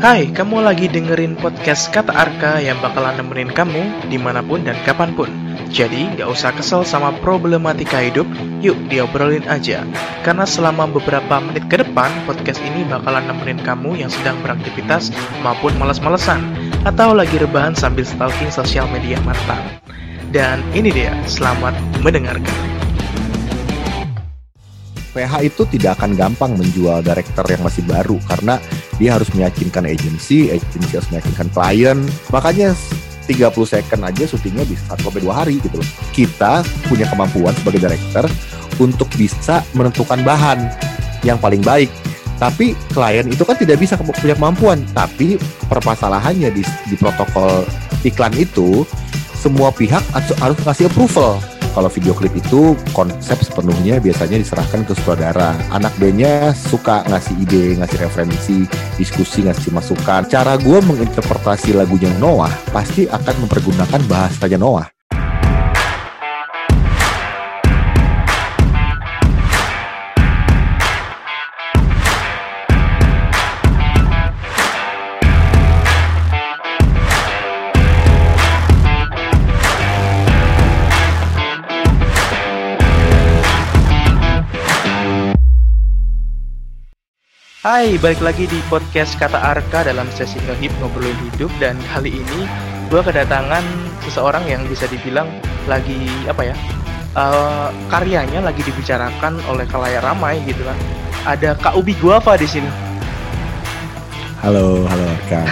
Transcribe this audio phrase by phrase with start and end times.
[0.00, 4.80] Hai, kamu lagi dengerin podcast Kata Arka yang bakalan nemenin kamu di mana pun dan
[4.88, 5.28] kapan pun.
[5.68, 8.24] Jadi, gak usah kesel sama problematika hidup,
[8.64, 9.84] yuk diobrolin aja.
[10.24, 15.12] Karena selama beberapa menit ke depan, podcast ini bakalan nemenin kamu yang sedang beraktivitas
[15.44, 16.40] maupun males-malesan,
[16.88, 19.60] atau lagi rebahan sambil stalking sosial media mantan.
[20.32, 22.81] Dan ini dia, selamat mendengarkan.
[25.12, 28.56] PH itu tidak akan gampang menjual director yang masih baru karena
[28.96, 31.98] dia harus meyakinkan agensi, agensi harus meyakinkan klien.
[32.32, 32.72] Makanya
[33.28, 35.88] 30 second aja syutingnya bisa 1 sampai 2 hari gitu loh.
[36.10, 38.24] Kita punya kemampuan sebagai director
[38.80, 40.58] untuk bisa menentukan bahan
[41.22, 41.92] yang paling baik.
[42.40, 44.82] Tapi klien itu kan tidak bisa punya kemampuan.
[44.96, 45.38] Tapi
[45.70, 47.62] permasalahannya di, di protokol
[48.02, 48.82] iklan itu
[49.38, 51.38] semua pihak harus kasih approval
[51.72, 55.56] kalau video klip itu konsep sepenuhnya biasanya diserahkan ke sutradara.
[55.72, 58.68] Anak bandnya suka ngasih ide, ngasih referensi,
[59.00, 60.28] diskusi, ngasih masukan.
[60.28, 64.91] Cara gue menginterpretasi lagunya Noah pasti akan mempergunakan bahasanya Noah.
[87.62, 92.40] Hai, balik lagi di podcast Kata Arka dalam sesi ngehip ngobrolin hidup dan kali ini
[92.90, 93.62] gue kedatangan
[94.02, 95.30] seseorang yang bisa dibilang
[95.70, 96.58] lagi apa ya
[97.14, 100.74] uh, karyanya lagi dibicarakan oleh kalayak ramai gitu kan.
[101.22, 102.66] Ada Kak Ubi Guava di sini.
[104.42, 105.46] Halo, halo Kak.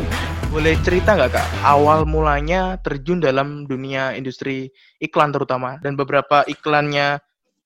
[0.52, 4.68] Boleh cerita nggak Kak awal mulanya terjun dalam dunia industri
[5.00, 7.16] iklan terutama dan beberapa iklannya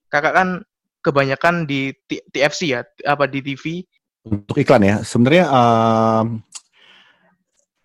[0.06, 0.62] Kakak kan
[1.00, 3.84] kebanyakan di TFC ya, apa di TV?
[4.24, 6.24] Untuk iklan ya, sebenarnya uh,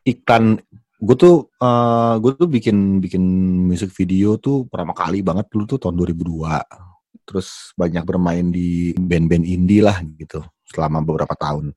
[0.05, 0.59] iklan
[0.95, 3.23] gue tuh uh, gue tuh bikin bikin
[3.67, 9.44] musik video tuh pertama kali banget dulu tuh tahun 2002 terus banyak bermain di band-band
[9.44, 11.73] indie lah gitu selama beberapa tahun.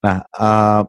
[0.00, 0.82] Nah uh,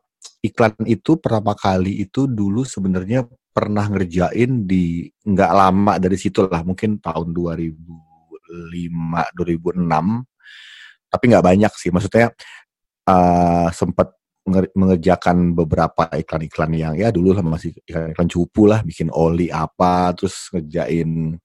[0.46, 6.66] iklan itu pertama kali itu dulu sebenarnya pernah ngerjain di nggak lama dari situ lah
[6.66, 8.13] mungkin tahun 2000 2005
[9.36, 9.84] 2006
[11.14, 11.94] tapi nggak banyak sih.
[11.94, 12.34] Maksudnya
[13.06, 14.18] uh, sempat
[14.76, 20.52] mengerjakan beberapa iklan-iklan yang ya dulu lah masih iklan-iklan cupu lah bikin oli apa terus
[20.52, 21.38] ngerjain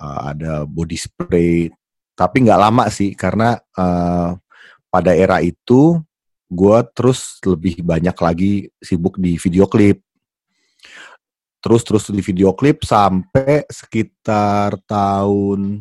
[0.00, 1.68] uh, ada body spray.
[2.16, 4.32] Tapi nggak lama sih karena uh,
[4.88, 6.00] pada era itu
[6.48, 10.00] gue terus lebih banyak lagi sibuk di video klip.
[11.60, 15.80] Terus terus di video klip sampai sekitar tahun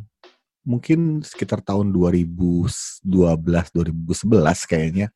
[0.63, 5.07] mungkin sekitar tahun 2012 2011 kayaknya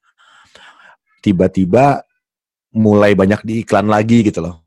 [1.23, 2.03] tiba-tiba
[2.75, 4.61] mulai banyak diiklan lagi gitu loh.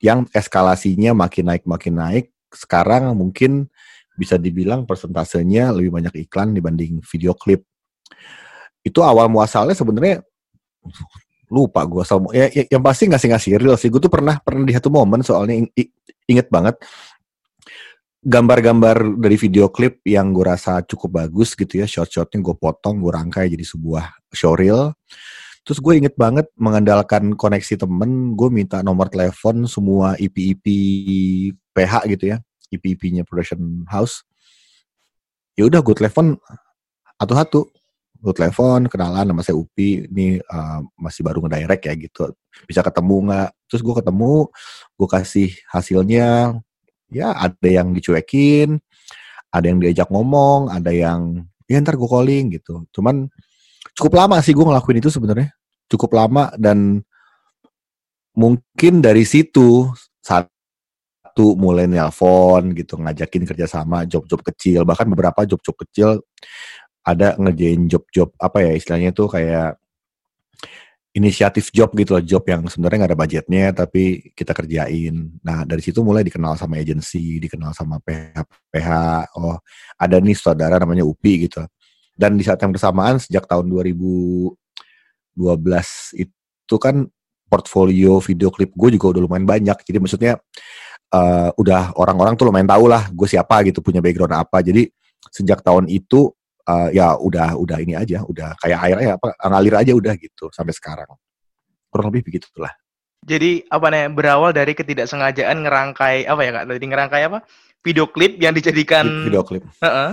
[0.00, 2.26] Yang eskalasinya makin naik makin naik.
[2.50, 3.68] Sekarang mungkin
[4.14, 7.62] bisa dibilang persentasenya lebih banyak iklan dibanding video klip.
[8.84, 10.20] Itu awal muasalnya sebenarnya
[11.52, 14.64] lupa gue sama ya, ya, yang pasti ngasih ngasih real sih gue tuh pernah pernah
[14.64, 15.60] di satu momen soalnya
[16.26, 16.80] inget banget
[18.24, 21.86] gambar-gambar dari video klip yang gue rasa cukup bagus gitu ya.
[21.86, 24.96] Shot-shotnya gue potong gue rangkai jadi sebuah showreel
[25.64, 30.66] terus gue inget banget mengandalkan koneksi temen gue minta nomor telepon semua IP-IP
[31.72, 32.38] PH gitu ya.
[32.68, 34.28] IP-IP-nya production house.
[35.56, 36.36] Ya udah gue telepon
[37.16, 37.72] satu-satu.
[38.20, 42.32] Gue telepon kenalan nama saya Upi ini uh, masih baru ngedirect ya gitu.
[42.68, 43.50] Bisa ketemu nggak?
[43.68, 44.32] Terus gue ketemu
[45.00, 46.28] gue kasih hasilnya
[47.10, 48.78] ya ada yang dicuekin,
[49.52, 52.84] ada yang diajak ngomong, ada yang ya ntar gue calling gitu.
[52.92, 53.28] Cuman
[53.96, 55.52] cukup lama sih gue ngelakuin itu sebenarnya,
[55.88, 57.02] cukup lama dan
[58.34, 66.08] mungkin dari situ satu mulai nelpon gitu ngajakin kerjasama job-job kecil bahkan beberapa job-job kecil
[67.06, 69.78] ada ngerjain job-job apa ya istilahnya tuh kayak
[71.14, 75.30] inisiatif job gitu loh, job yang sebenarnya nggak ada budgetnya tapi kita kerjain.
[75.46, 78.42] Nah dari situ mulai dikenal sama agensi, dikenal sama PH,
[78.74, 78.90] PH.
[79.38, 79.54] Oh
[79.94, 81.62] ada nih saudara namanya Upi gitu.
[82.18, 84.58] Dan di saat yang bersamaan sejak tahun 2012
[86.18, 87.06] itu kan
[87.46, 89.78] portfolio video klip gue juga udah lumayan banyak.
[89.86, 90.34] Jadi maksudnya
[91.14, 94.66] uh, udah orang-orang tuh lumayan tahu lah gue siapa gitu, punya background apa.
[94.66, 94.90] Jadi
[95.30, 96.34] sejak tahun itu
[96.68, 100.48] uh, ya udah udah ini aja, udah kayak air ya apa ngalir aja udah gitu
[100.52, 101.08] sampai sekarang.
[101.88, 102.72] Kurang lebih begitulah.
[103.24, 106.64] Jadi apa nih berawal dari ketidaksengajaan ngerangkai apa ya kak?
[106.68, 107.38] Tadi ngerangkai apa?
[107.84, 110.10] video klip yang dijadikan video klip uh -uh,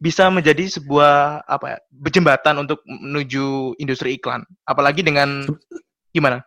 [0.00, 5.44] bisa menjadi sebuah apa ya jembatan untuk menuju industri iklan apalagi dengan
[6.16, 6.40] gimana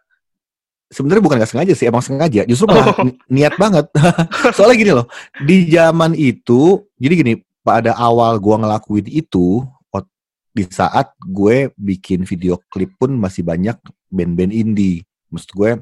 [0.90, 3.14] sebenarnya bukan nggak sengaja sih emang sengaja justru malah oh.
[3.30, 3.86] niat banget
[4.58, 5.06] soalnya gini loh
[5.46, 9.63] di zaman itu jadi gini pada awal gua ngelakuin itu
[10.54, 13.74] di saat gue bikin video klip pun masih banyak
[14.13, 15.01] band-band indie.
[15.33, 15.81] Maksud gue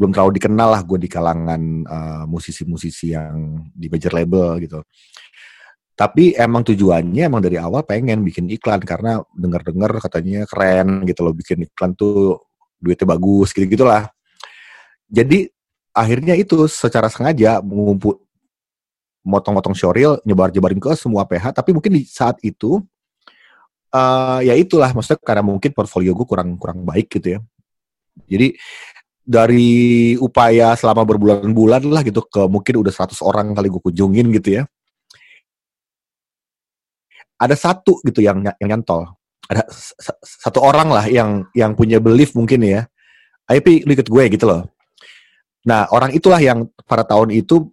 [0.00, 4.80] belum terlalu dikenal lah gue di kalangan uh, musisi-musisi yang di major label gitu.
[5.92, 11.36] Tapi emang tujuannya emang dari awal pengen bikin iklan karena denger-dengar katanya keren gitu loh
[11.36, 12.48] bikin iklan tuh
[12.78, 14.06] duitnya bagus gitu gitulah
[15.10, 15.50] jadi
[15.90, 18.22] akhirnya itu secara sengaja mengumpul
[19.26, 22.80] motong-motong showreel nyebar-nyebarin ke semua PH tapi mungkin di saat itu
[23.92, 27.40] uh, ya itulah maksudnya karena mungkin portfolio gue kurang kurang baik gitu ya.
[28.28, 28.58] Jadi
[29.28, 34.48] dari upaya selama berbulan-bulan lah gitu ke mungkin udah 100 orang kali gue kunjungin gitu
[34.60, 34.62] ya.
[37.38, 39.06] Ada satu gitu yang yang nyantol.
[39.48, 39.64] Ada
[40.20, 42.80] satu orang lah yang yang punya belief mungkin ya.
[43.48, 44.68] Ayo lu ikut gue gitu loh.
[45.64, 47.68] Nah, orang itulah yang pada tahun itu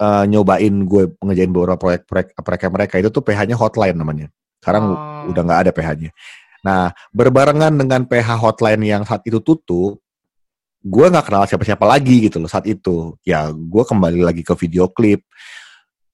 [0.00, 4.26] uh, nyobain gue ngejain beberapa proyek-proyek proyek mereka itu tuh PH-nya hotline namanya.
[4.60, 5.30] Sekarang oh.
[5.32, 6.10] udah nggak ada PH-nya.
[6.66, 10.02] Nah, berbarengan dengan PH hotline yang saat itu tutup,
[10.82, 13.14] gue nggak kenal siapa-siapa lagi gitu loh saat itu.
[13.22, 15.22] Ya, gue kembali lagi ke video klip,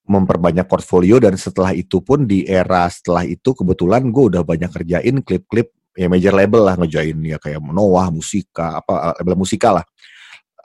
[0.05, 5.17] memperbanyak portfolio dan setelah itu pun di era setelah itu kebetulan gue udah banyak kerjain
[5.23, 9.85] klip-klip ya major label lah ngejain ya kayak Noah, Musika, apa label musika lah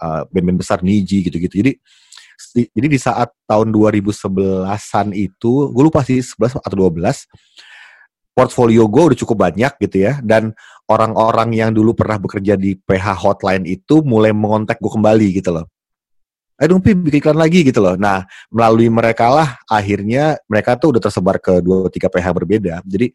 [0.01, 1.53] uh, band-band besar Niji gitu-gitu.
[1.63, 1.79] Jadi di,
[2.53, 7.25] jadi di saat tahun 2011-an itu, gue lupa sih 11 atau 12,
[8.37, 10.53] portfolio gue udah cukup banyak gitu ya, dan
[10.85, 15.65] orang-orang yang dulu pernah bekerja di PH Hotline itu mulai mengontak gue kembali gitu loh.
[16.57, 17.93] Ayo dong bikin iklan lagi gitu loh.
[18.01, 22.81] Nah, melalui mereka lah akhirnya mereka tuh udah tersebar ke dua tiga PH berbeda.
[22.81, 23.13] Jadi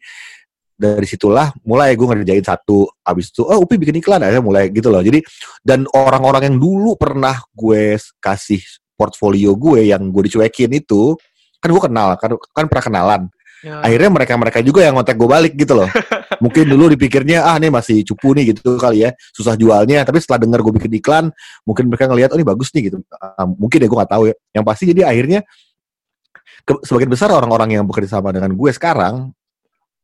[0.73, 4.89] dari situlah mulai gue ngerjain satu abis itu oh Upi bikin iklan aja mulai gitu
[4.89, 5.21] loh jadi
[5.61, 8.59] dan orang-orang yang dulu pernah gue kasih
[8.93, 11.17] portfolio gue yang gue dicuekin itu
[11.59, 13.23] kan gue kenal kan kan pernah kenalan.
[13.63, 13.79] Ya.
[13.79, 15.87] akhirnya mereka mereka juga yang ngontek gue balik gitu loh.
[16.43, 19.15] Mungkin dulu dipikirnya ah ini masih cupu nih gitu kali ya.
[19.31, 20.03] Susah jualnya.
[20.03, 21.31] Tapi setelah dengar gue bikin iklan
[21.63, 22.99] mungkin mereka ngelihat oh ini bagus nih gitu.
[23.15, 24.35] Uh, mungkin ya gue nggak tahu ya.
[24.51, 25.39] Yang pasti jadi akhirnya
[26.67, 29.31] ke, sebagian besar orang-orang yang bekerja sama dengan gue sekarang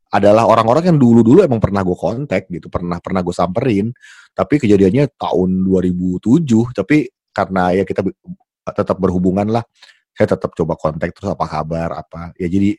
[0.10, 3.94] adalah orang-orang yang dulu-dulu emang pernah gue kontak gitu, pernah pernah gue samperin,
[4.34, 8.02] tapi kejadiannya tahun 2007, tapi karena ya kita
[8.66, 9.64] tetap berhubungan lah,
[10.14, 12.76] saya tetap coba kontak terus apa kabar apa, ya jadi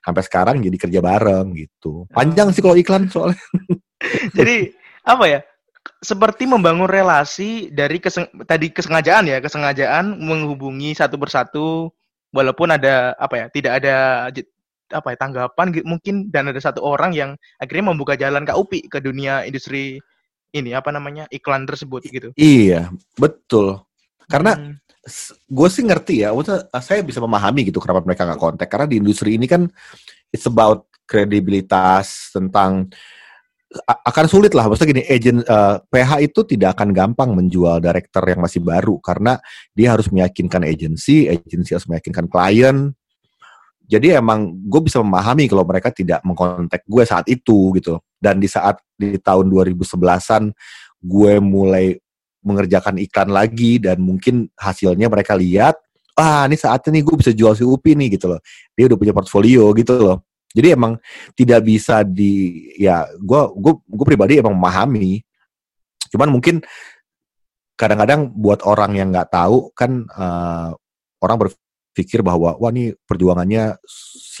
[0.00, 2.08] sampai sekarang jadi kerja bareng gitu.
[2.10, 3.40] Panjang sih kalau iklan soalnya.
[4.38, 4.72] jadi
[5.04, 5.40] apa ya?
[6.00, 11.92] Seperti membangun relasi dari keseng tadi kesengajaan ya, kesengajaan menghubungi satu persatu
[12.32, 13.96] walaupun ada apa ya, tidak ada
[14.90, 17.30] apa ya tanggapan mungkin dan ada satu orang yang
[17.62, 20.02] akhirnya membuka jalan Kak Upi ke dunia industri
[20.50, 22.28] ini apa namanya iklan tersebut gitu.
[22.34, 23.86] Iya, betul.
[24.30, 24.74] Karena hmm.
[25.50, 26.30] gue sih ngerti ya,
[26.78, 29.66] saya bisa memahami gitu kenapa mereka nggak kontak karena di industri ini kan
[30.30, 32.86] it's about kredibilitas tentang
[33.86, 38.22] akan sulit lah maksudnya gini agent uh, eh, PH itu tidak akan gampang menjual director
[38.26, 39.38] yang masih baru karena
[39.74, 42.90] dia harus meyakinkan agensi, agensi harus meyakinkan klien,
[43.90, 47.98] jadi emang gue bisa memahami kalau mereka tidak mengkontak gue saat itu gitu.
[48.22, 50.54] Dan di saat di tahun 2011-an
[51.02, 51.98] gue mulai
[52.40, 55.76] mengerjakan iklan lagi dan mungkin hasilnya mereka lihat,
[56.16, 58.40] ah ini saatnya nih gue bisa jual si Upi nih gitu loh.
[58.76, 60.18] Dia udah punya portfolio gitu loh.
[60.50, 60.98] Jadi emang
[61.38, 65.22] tidak bisa di ya gue gue gue pribadi emang memahami.
[66.10, 66.58] Cuman mungkin
[67.78, 70.74] kadang-kadang buat orang yang nggak tahu kan uh,
[71.22, 71.48] orang ber
[71.96, 73.76] pikir bahwa wah ini perjuangannya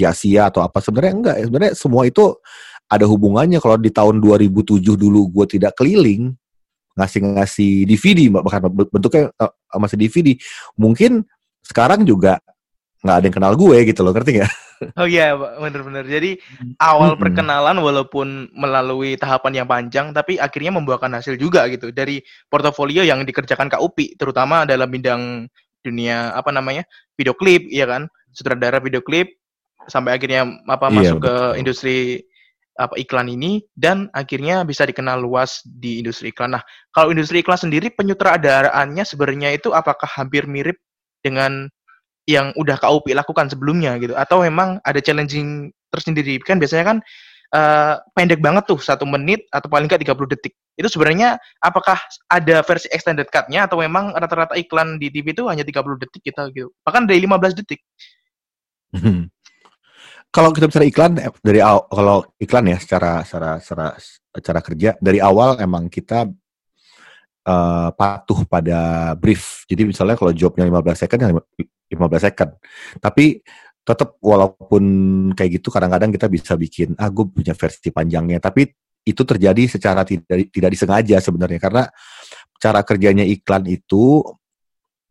[0.00, 2.36] sia-sia atau apa sebenarnya enggak ya sebenarnya semua itu
[2.90, 6.34] ada hubungannya kalau di tahun 2007 dulu gue tidak keliling
[7.00, 10.36] ngasih-ngasih DVD bahkan bentuknya uh, masih DVD
[10.76, 11.24] mungkin
[11.64, 12.38] sekarang juga
[13.00, 14.52] nggak ada yang kenal gue gitu loh ngerti nggak?
[14.96, 16.40] Oh iya bener-bener jadi
[16.80, 17.20] awal hmm.
[17.20, 23.20] perkenalan walaupun melalui tahapan yang panjang tapi akhirnya membuahkan hasil juga gitu dari portofolio yang
[23.28, 25.44] dikerjakan Kak Upi terutama dalam bidang
[25.84, 29.36] dunia apa namanya video klip ya kan sutradara video klip
[29.84, 31.28] sampai akhirnya apa iya, masuk betul.
[31.28, 31.98] ke industri
[32.80, 36.56] apa iklan ini dan akhirnya bisa dikenal luas di industri iklan.
[36.56, 36.64] Nah,
[36.96, 40.80] kalau industri iklan sendiri penyutradaraannya sebenarnya itu apakah hampir mirip
[41.20, 41.68] dengan
[42.24, 46.98] yang udah KUP lakukan sebelumnya gitu atau memang ada challenging tersendiri kan biasanya kan
[47.54, 50.54] uh, pendek banget tuh satu menit atau paling nggak 30 detik.
[50.78, 51.98] Itu sebenarnya apakah
[52.30, 56.48] ada versi extended cut-nya atau memang rata-rata iklan di TV itu hanya 30 detik kita
[56.54, 56.72] gitu.
[56.86, 57.80] Bahkan dari 15 detik.
[58.90, 59.30] Hmm.
[60.30, 61.58] Kalau kita bicara iklan eh, dari
[61.90, 63.86] kalau iklan ya secara secara secara
[64.30, 66.30] secara kerja dari awal emang kita
[67.50, 69.66] uh, patuh pada brief.
[69.66, 72.50] Jadi misalnya kalau jobnya 15 second ya 15 second.
[73.02, 73.42] Tapi
[73.82, 74.84] tetap walaupun
[75.34, 78.68] kayak gitu kadang-kadang kita bisa bikin ah gue punya versi panjangnya tapi
[79.02, 81.84] itu terjadi secara tidak tidak disengaja sebenarnya karena
[82.60, 84.20] cara kerjanya iklan itu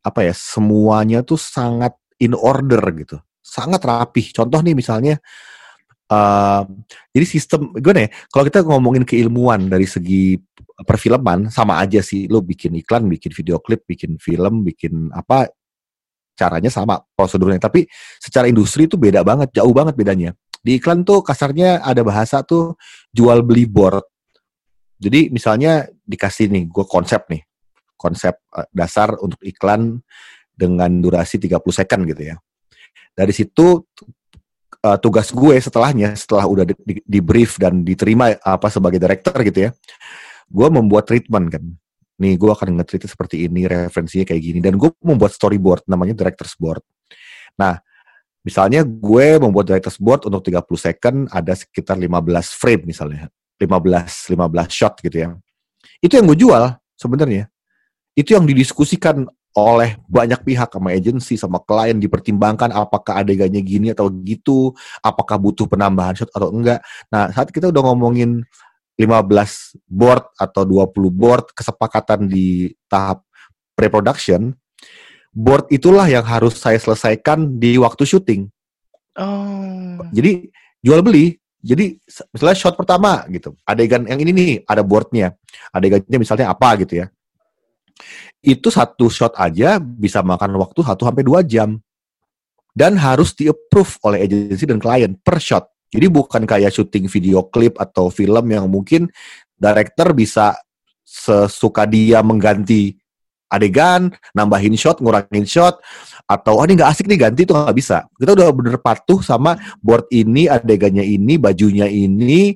[0.06, 3.18] apa ya semuanya tuh sangat in order gitu
[3.50, 4.30] sangat rapih.
[4.30, 5.18] Contoh nih misalnya
[6.14, 6.64] uh,
[7.10, 10.38] jadi sistem gue nih kalau kita ngomongin keilmuan dari segi
[10.86, 15.50] perfilman sama aja sih lo bikin iklan bikin video klip bikin film bikin apa
[16.38, 17.60] caranya sama prosedurnya.
[17.60, 17.84] Tapi
[18.22, 20.32] secara industri itu beda banget jauh banget bedanya.
[20.60, 22.80] Di iklan tuh kasarnya ada bahasa tuh
[23.12, 24.04] jual beli board.
[25.00, 27.44] Jadi misalnya dikasih nih gue konsep nih
[28.00, 30.00] konsep uh, dasar untuk iklan
[30.56, 32.36] dengan durasi 30 second gitu ya
[33.20, 33.84] dari situ
[34.80, 39.36] uh, tugas gue setelahnya setelah udah di, di, di brief dan diterima apa sebagai director
[39.44, 39.72] gitu ya
[40.48, 41.64] gue membuat treatment kan
[42.20, 44.60] nih gue akan nge seperti ini, referensinya kayak gini.
[44.60, 46.84] Dan gue membuat storyboard, namanya director's board.
[47.56, 47.80] Nah,
[48.44, 53.32] misalnya gue membuat director's board untuk 30 second, ada sekitar 15 frame misalnya.
[53.60, 55.30] 15, 15 shot gitu ya.
[56.04, 56.64] Itu yang gue jual
[57.00, 57.48] sebenarnya.
[58.16, 59.24] Itu yang didiskusikan
[59.58, 65.66] oleh banyak pihak sama agensi sama klien dipertimbangkan apakah adegannya gini atau gitu, apakah butuh
[65.66, 66.86] penambahan shot atau enggak.
[67.10, 68.46] Nah, saat kita udah ngomongin
[69.00, 73.26] 15 board atau 20 board kesepakatan di tahap
[73.74, 74.54] pre-production,
[75.32, 78.52] board itulah yang harus saya selesaikan di waktu syuting.
[79.18, 80.04] Oh.
[80.14, 80.52] Jadi
[80.84, 81.40] jual beli.
[81.60, 81.92] Jadi
[82.32, 85.36] misalnya shot pertama gitu, adegan yang ini nih ada boardnya,
[85.76, 87.12] adegannya misalnya apa gitu ya.
[88.40, 91.76] Itu satu shot aja bisa makan waktu 1 sampai dua jam.
[92.72, 95.68] Dan harus di-approve oleh agensi dan klien per shot.
[95.90, 99.10] Jadi bukan kayak syuting video klip atau film yang mungkin
[99.58, 100.54] director bisa
[101.02, 102.94] sesuka dia mengganti
[103.50, 105.82] adegan, nambahin shot, ngurangin shot,
[106.30, 108.06] atau oh ini nggak asik nih ganti itu nggak bisa.
[108.14, 112.54] Kita udah bener patuh sama board ini, adegannya ini, bajunya ini,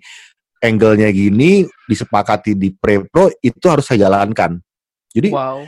[0.61, 4.61] angle-nya gini, disepakati di pre-pro itu harus saya jalankan.
[5.13, 5.61] Jadi wow.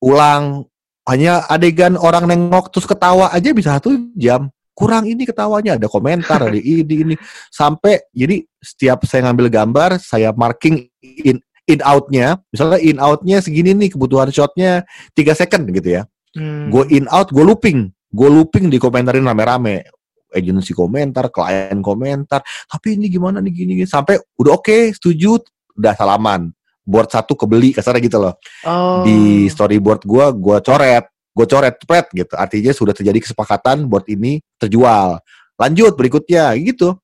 [0.00, 0.64] ulang
[1.08, 4.48] hanya adegan orang nengok terus ketawa aja bisa satu jam.
[4.76, 7.14] Kurang ini ketawanya ada komentar ada ini ini.
[7.52, 12.40] Sampai jadi setiap saya ngambil gambar saya marking in in outnya.
[12.52, 16.04] Misalnya in outnya segini nih kebutuhan shotnya tiga second gitu ya.
[16.36, 16.68] Hmm.
[16.68, 17.88] gue in out gue looping.
[18.08, 19.84] Gue looping di komentarin rame-rame.
[20.28, 22.44] Agensi komentar klien komentar.
[22.68, 23.88] Tapi ini gimana nih gini, gini.
[23.88, 25.40] sampai udah oke okay, setuju
[25.72, 26.52] udah salaman
[26.88, 28.34] board satu kebeli kasarnya gitu loh.
[28.64, 29.04] Oh.
[29.04, 31.04] di storyboard gue gue coret
[31.38, 32.34] gue coret pret gitu.
[32.34, 35.22] Artinya sudah terjadi kesepakatan board ini terjual.
[35.54, 36.98] Lanjut berikutnya gitu.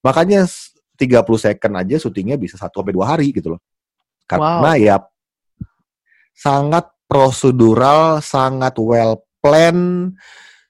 [0.00, 0.48] Makanya
[0.96, 3.60] 30 second aja syutingnya bisa satu sampai dua hari gitu loh.
[4.24, 4.80] Karena wow.
[4.80, 4.96] ya
[6.32, 10.12] sangat prosedural sangat well plan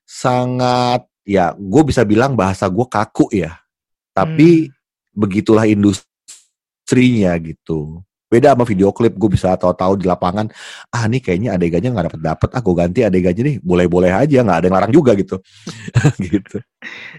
[0.02, 3.62] sangat ya gue bisa bilang bahasa gue kaku ya.
[4.11, 4.75] Tapi hmm.
[5.14, 10.52] begitulah industrinya gitu beda sama video klip gue bisa tahu-tahu di lapangan
[10.92, 14.66] ah nih kayaknya adegannya nggak dapet dapet ah ganti adegannya nih boleh-boleh aja nggak ada
[14.68, 15.40] yang larang juga gitu.
[16.28, 16.61] Gitu.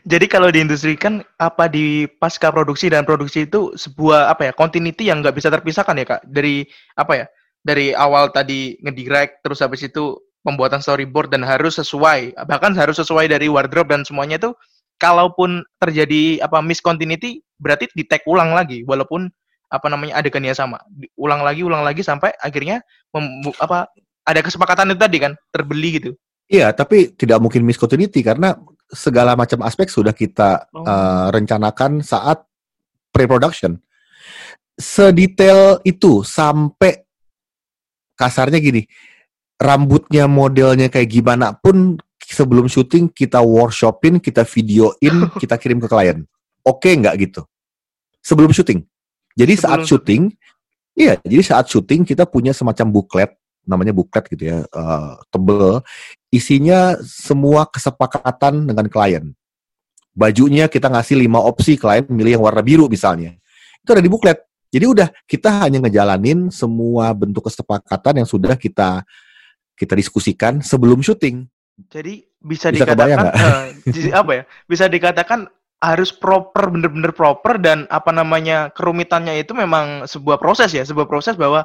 [0.05, 4.53] Jadi kalau di industri kan apa di pasca produksi dan produksi itu sebuah apa ya
[4.53, 6.21] continuity yang nggak bisa terpisahkan ya kak?
[6.29, 6.61] Dari
[6.93, 7.25] apa ya
[7.65, 13.27] dari awal tadi ngedirect terus habis itu pembuatan storyboard dan harus sesuai bahkan harus sesuai
[13.27, 14.51] dari wardrobe dan semuanya itu
[14.99, 19.31] kalaupun terjadi apa miscontinuity berarti di tag ulang lagi walaupun
[19.69, 20.81] apa namanya adegannya sama.
[21.15, 22.81] Ulang lagi ulang lagi sampai akhirnya
[23.13, 23.87] mem, apa
[24.25, 26.11] ada kesepakatan itu tadi kan terbeli gitu.
[26.49, 28.57] Iya tapi tidak mungkin miscontinuity karena
[28.89, 30.81] segala macam aspek sudah kita oh.
[30.81, 32.41] uh, rencanakan saat
[33.13, 33.77] pre-production.
[34.73, 37.05] Sedetail itu sampai
[38.17, 38.83] kasarnya gini
[39.59, 46.25] rambutnya modelnya kayak gimana pun sebelum syuting kita workshopin kita videoin kita kirim ke klien.
[46.65, 47.41] Oke okay nggak gitu?
[48.25, 48.81] Sebelum syuting
[49.39, 50.23] jadi Sebelum saat syuting,
[50.99, 53.31] iya, jadi saat syuting kita punya semacam buklet,
[53.63, 55.79] namanya buklet gitu ya, uh, tebel,
[56.27, 59.31] isinya semua kesepakatan dengan klien.
[60.11, 63.39] Bajunya kita ngasih lima opsi, klien milih yang warna biru misalnya.
[63.79, 64.43] Itu ada di buklet.
[64.69, 69.01] Jadi udah kita hanya ngejalanin semua bentuk kesepakatan yang sudah kita
[69.79, 71.47] kita diskusikan sebelum syuting.
[71.87, 74.43] Jadi bisa, bisa dikatakan uh, apa ya?
[74.67, 75.47] Bisa dikatakan
[75.79, 81.39] harus proper bener-bener proper dan apa namanya kerumitannya itu memang sebuah proses ya sebuah proses
[81.39, 81.63] bahwa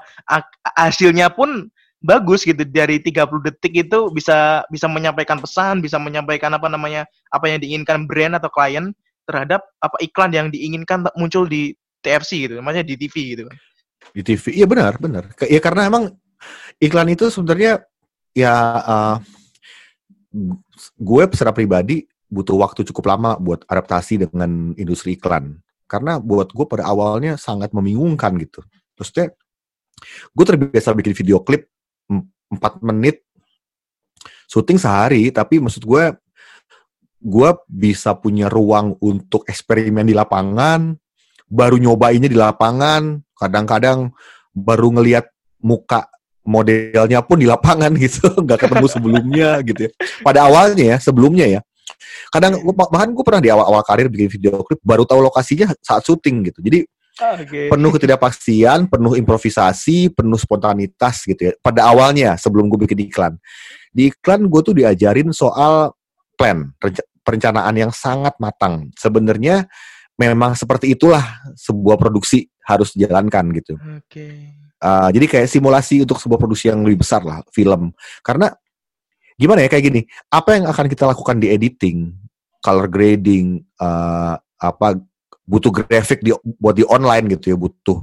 [0.79, 1.67] hasilnya pun
[1.99, 2.63] bagus gitu.
[2.63, 8.07] Dari 30 detik itu bisa bisa menyampaikan pesan bisa menyampaikan apa namanya apa yang diinginkan
[8.07, 8.95] brand atau klien
[9.27, 13.45] terhadap apa iklan yang diinginkan muncul di TFC gitu maksudnya di TV gitu.
[14.15, 15.35] Di TV iya benar benar.
[15.43, 16.15] Ya karena emang
[16.79, 17.83] iklan itu sebenarnya
[18.31, 19.17] ya uh,
[20.99, 25.63] gue secara pribadi butuh waktu cukup lama buat adaptasi dengan industri iklan.
[25.87, 28.67] Karena buat gue pada awalnya sangat membingungkan gitu.
[28.99, 29.31] Terusnya
[30.35, 31.71] gue terbiasa bikin video klip
[32.11, 33.23] 4 menit
[34.51, 36.15] syuting sehari, tapi maksud gue
[37.25, 40.93] gue bisa punya ruang untuk eksperimen di lapangan,
[41.49, 44.13] baru nyobainnya di lapangan, kadang-kadang
[44.53, 45.33] baru ngelihat
[45.65, 46.05] muka
[46.45, 49.91] modelnya pun di lapangan gitu, nggak ketemu sebelumnya gitu ya.
[50.21, 51.61] Pada awalnya ya, sebelumnya ya,
[52.31, 56.51] kadang bahkan gue pernah di awal-awal karir bikin video klip baru tahu lokasinya saat syuting
[56.53, 56.79] gitu jadi
[57.19, 57.69] okay.
[57.71, 63.35] penuh ketidakpastian penuh improvisasi penuh spontanitas gitu ya pada awalnya sebelum gue bikin iklan
[63.95, 65.95] di iklan gue tuh diajarin soal
[66.35, 66.75] plan
[67.25, 69.71] perencanaan yang sangat matang sebenarnya
[70.19, 71.23] memang seperti itulah
[71.59, 73.75] sebuah produksi harus dijalankan gitu.
[74.07, 74.55] Okay.
[74.85, 78.53] Uh, jadi kayak simulasi untuk sebuah produksi yang lebih besar lah film karena
[79.39, 80.01] gimana ya kayak gini.
[80.31, 82.15] Apa yang akan kita lakukan di editing
[82.65, 84.97] color grading uh, apa
[85.45, 88.01] butuh grafik di buat di online gitu ya butuh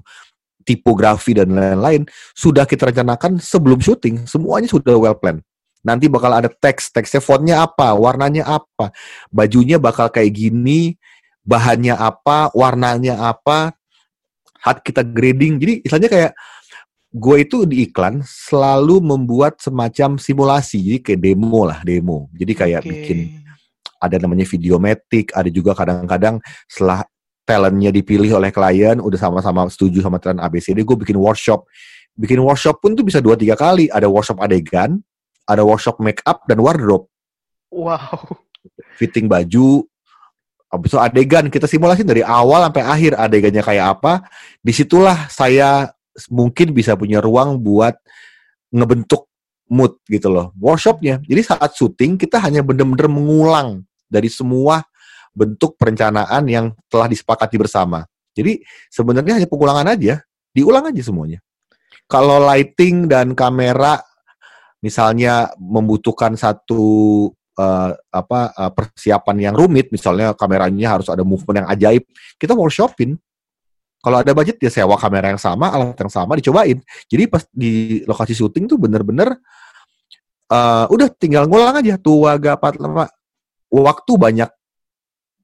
[0.62, 2.06] tipografi dan lain-lain
[2.38, 4.30] sudah kita rencanakan sebelum syuting.
[4.30, 5.42] Semuanya sudah well plan
[5.86, 6.94] nanti bakal ada teks.
[6.94, 7.94] Teksnya fontnya apa?
[7.98, 8.94] Warnanya apa?
[9.34, 10.96] Bajunya bakal kayak gini?
[11.42, 12.54] Bahannya apa?
[12.54, 13.74] Warnanya apa?
[14.62, 15.58] Hat kita grading.
[15.58, 16.32] Jadi istilahnya kayak
[17.12, 22.32] gue itu di iklan selalu membuat semacam simulasi jadi kayak demo lah demo.
[22.32, 22.90] Jadi kayak okay.
[22.90, 23.18] bikin
[24.02, 27.04] ada namanya videometik ada juga kadang-kadang setelah
[27.44, 31.68] talentnya dipilih oleh klien udah sama-sama setuju sama talent ABCD gue bikin workshop.
[32.16, 33.92] Bikin workshop pun tuh bisa dua tiga kali.
[33.92, 35.04] Ada workshop adegan
[35.52, 37.12] ada workshop make up dan wardrobe.
[37.72, 38.40] Wow.
[38.96, 39.84] Fitting baju.
[40.72, 44.24] Habis itu adegan kita simulasi dari awal sampai akhir adegannya kayak apa.
[44.64, 45.92] Di situlah saya
[46.30, 47.96] mungkin bisa punya ruang buat
[48.72, 49.28] ngebentuk
[49.72, 50.52] mood gitu loh.
[50.60, 51.24] Workshopnya.
[51.24, 53.68] Jadi saat syuting kita hanya benar-benar mengulang
[54.12, 54.84] dari semua
[55.32, 58.04] bentuk perencanaan yang telah disepakati bersama.
[58.36, 60.20] Jadi sebenarnya hanya pengulangan aja,
[60.52, 61.40] diulang aja semuanya.
[62.12, 64.04] Kalau lighting dan kamera
[64.84, 66.84] misalnya membutuhkan satu
[67.56, 72.04] uh, apa uh, persiapan yang rumit, misalnya kameranya harus ada movement yang ajaib,
[72.36, 73.16] kita workshopin
[74.02, 76.82] kalau ada budget ya sewa kamera yang sama, alat yang sama, dicobain.
[77.06, 79.38] Jadi pas di lokasi syuting tuh bener-bener
[80.50, 83.06] uh, udah tinggal ngulang aja tua gapat lama.
[83.72, 84.50] Waktu banyak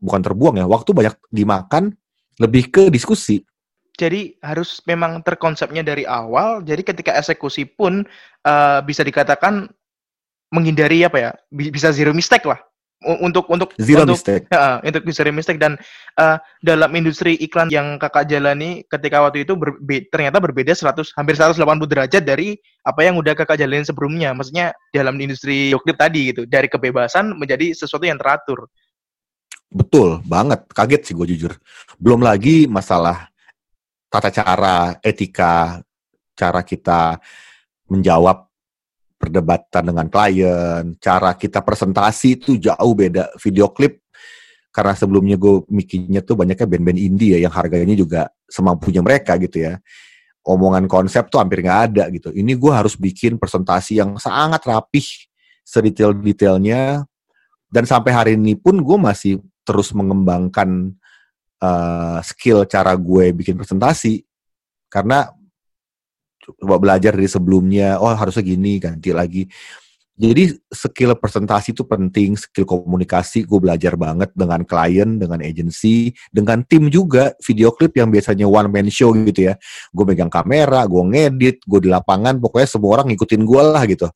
[0.02, 1.94] bukan terbuang ya, waktu banyak dimakan
[2.42, 3.46] lebih ke diskusi.
[3.98, 6.62] Jadi harus memang terkonsepnya dari awal.
[6.62, 8.06] Jadi ketika eksekusi pun
[8.46, 9.70] uh, bisa dikatakan
[10.54, 12.62] menghindari apa ya, bisa zero mistake lah
[13.06, 14.50] untuk untuk zero untuk, mistake.
[14.50, 15.78] Uh, untuk zero mistake dan
[16.18, 21.38] uh, dalam industri iklan yang kakak jalani ketika waktu itu berbe ternyata berbeda 100 hampir
[21.38, 24.34] 180 derajat dari apa yang udah kakak jalani sebelumnya.
[24.34, 28.66] Maksudnya dalam industri yoklip tadi gitu dari kebebasan menjadi sesuatu yang teratur.
[29.68, 31.54] Betul banget, kaget sih gue jujur.
[32.00, 33.30] Belum lagi masalah
[34.08, 35.84] tata cara, etika,
[36.34, 37.20] cara kita
[37.92, 38.47] menjawab
[39.18, 43.34] perdebatan dengan klien, cara kita presentasi itu jauh beda.
[43.42, 44.08] Video klip
[44.78, 49.66] karena sebelumnya gue mikirnya tuh banyaknya band-band indie ya yang harganya juga semampunya mereka gitu
[49.66, 49.82] ya.
[50.46, 52.30] Omongan konsep tuh hampir nggak ada gitu.
[52.32, 55.04] Ini gue harus bikin presentasi yang sangat rapih,
[55.66, 57.04] sedetail-detailnya.
[57.68, 60.96] Dan sampai hari ini pun gue masih terus mengembangkan
[61.60, 64.24] uh, skill cara gue bikin presentasi.
[64.88, 65.28] Karena
[66.56, 69.44] coba belajar dari sebelumnya oh harusnya gini ganti lagi
[70.18, 76.66] jadi skill presentasi itu penting, skill komunikasi gue belajar banget dengan klien, dengan agency, dengan
[76.66, 77.38] tim juga.
[77.46, 79.62] Video klip yang biasanya one man show gitu ya.
[79.94, 84.10] Gue megang kamera, gue ngedit, gue di lapangan, pokoknya semua orang ngikutin gue lah gitu.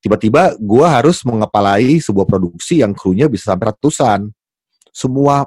[0.00, 4.32] Tiba-tiba gue harus mengepalai sebuah produksi yang krunya bisa sampai ratusan.
[4.96, 5.44] Semua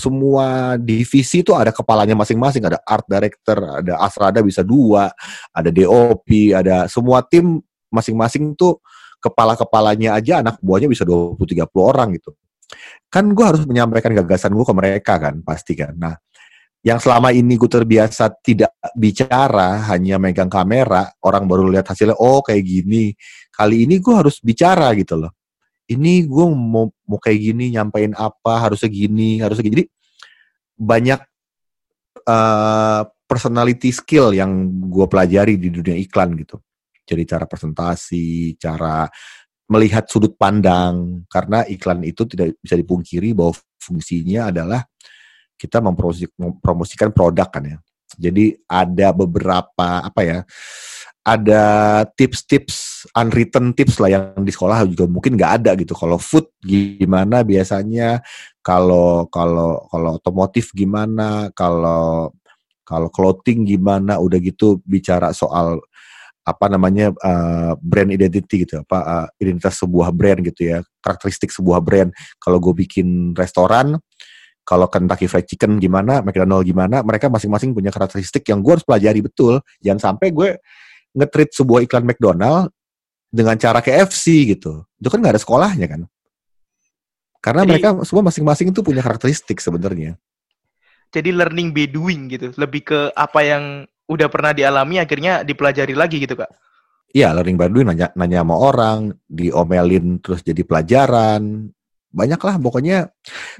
[0.00, 5.12] semua divisi itu ada kepalanya masing-masing, ada art director, ada asrada bisa dua,
[5.52, 7.60] ada DOP, ada semua tim
[7.92, 8.80] masing-masing tuh
[9.20, 12.32] kepala-kepalanya aja anak buahnya bisa 20-30 orang gitu.
[13.12, 15.92] Kan gue harus menyampaikan gagasan gue ke mereka kan, pasti kan.
[15.92, 16.16] Nah,
[16.80, 22.40] yang selama ini gue terbiasa tidak bicara, hanya megang kamera, orang baru lihat hasilnya, oh
[22.40, 23.12] kayak gini.
[23.52, 25.39] Kali ini gue harus bicara gitu loh.
[25.90, 29.74] Ini gue mau mau kayak gini nyampein apa harusnya gini harusnya gini.
[29.82, 29.86] Jadi
[30.80, 31.20] banyak
[32.24, 36.62] uh, personality skill yang gue pelajari di dunia iklan gitu.
[37.02, 39.10] Jadi cara presentasi cara
[39.70, 44.82] melihat sudut pandang karena iklan itu tidak bisa dipungkiri bahwa fungsinya adalah
[45.54, 47.78] kita mempromosikan produk kan ya.
[48.18, 50.38] Jadi ada beberapa apa ya
[51.20, 51.64] ada
[52.16, 55.92] tips-tips unwritten tips lah yang di sekolah juga mungkin nggak ada gitu.
[55.92, 58.24] Kalau food gimana biasanya,
[58.64, 62.32] kalau kalau kalau otomotif gimana, kalau
[62.88, 65.78] kalau clothing gimana, udah gitu bicara soal
[66.40, 71.84] apa namanya uh, brand identity gitu apa uh, identitas sebuah brand gitu ya karakteristik sebuah
[71.84, 72.10] brand.
[72.40, 74.00] Kalau gue bikin restoran
[74.64, 79.20] kalau Kentucky Fried Chicken gimana McDonald gimana mereka masing-masing punya karakteristik yang gue harus pelajari
[79.20, 79.60] betul.
[79.84, 80.56] Jangan sampai gue
[81.14, 82.70] ngetrit sebuah iklan McDonald
[83.30, 84.82] dengan cara KFC gitu.
[84.98, 86.02] Itu kan nggak ada sekolahnya kan.
[87.40, 90.20] Karena jadi, mereka semua masing-masing itu punya karakteristik sebenarnya.
[91.10, 92.52] Jadi learning by doing gitu.
[92.54, 93.64] Lebih ke apa yang
[94.10, 96.50] udah pernah dialami akhirnya dipelajari lagi gitu, Kak.
[97.10, 101.72] Iya, learning by doing nanya nanya sama orang, diomelin terus jadi pelajaran.
[102.10, 103.10] Banyak lah pokoknya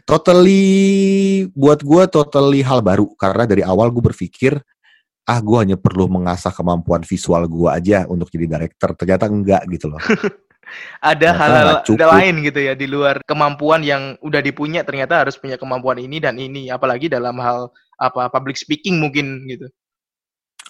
[0.02, 4.58] totally buat gue totally hal baru karena dari awal gue berpikir
[5.30, 8.98] ah gue hanya perlu mengasah kemampuan visual gue aja untuk jadi director.
[8.98, 10.02] Ternyata enggak gitu loh.
[11.02, 15.98] Ada hal-hal lain gitu ya di luar kemampuan yang udah dipunya ternyata harus punya kemampuan
[15.98, 19.66] ini dan ini apalagi dalam hal apa public speaking mungkin gitu.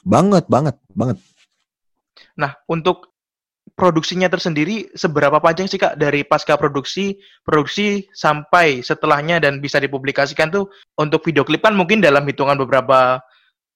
[0.01, 1.21] Banget banget banget.
[2.41, 3.13] Nah untuk
[3.77, 10.49] produksinya tersendiri seberapa panjang sih kak dari pasca produksi produksi sampai setelahnya dan bisa dipublikasikan
[10.49, 10.65] tuh?
[10.97, 13.21] Untuk video klip kan mungkin dalam hitungan beberapa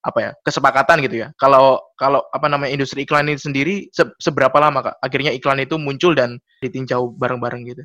[0.04, 1.28] apa ya kesepakatan gitu ya.
[1.40, 5.80] Kalau kalau apa namanya industri iklan ini sendiri se seberapa lama kak akhirnya iklan itu
[5.80, 7.82] muncul dan ditinjau bareng-bareng gitu?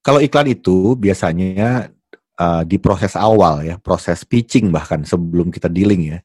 [0.00, 1.92] Kalau iklan itu biasanya
[2.40, 6.18] uh, di proses awal ya, proses pitching bahkan sebelum kita dealing ya.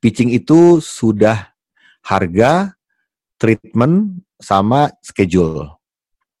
[0.00, 1.52] Pitching itu sudah
[2.00, 2.72] harga,
[3.36, 5.68] treatment sama schedule.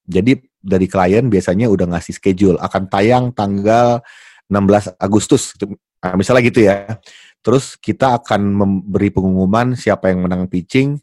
[0.08, 4.00] Jadi dari klien biasanya udah ngasih schedule akan tayang tanggal
[4.48, 5.52] 16 Agustus
[6.00, 6.98] Nah, misalnya gitu ya.
[7.40, 11.00] Terus kita akan memberi pengumuman siapa yang menang pitching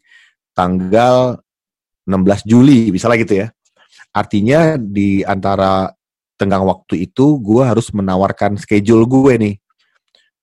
[0.54, 1.38] tanggal
[2.06, 3.46] 16 Juli, misalnya gitu ya.
[4.14, 5.92] Artinya di antara
[6.38, 9.54] tenggang waktu itu gue harus menawarkan schedule gue nih.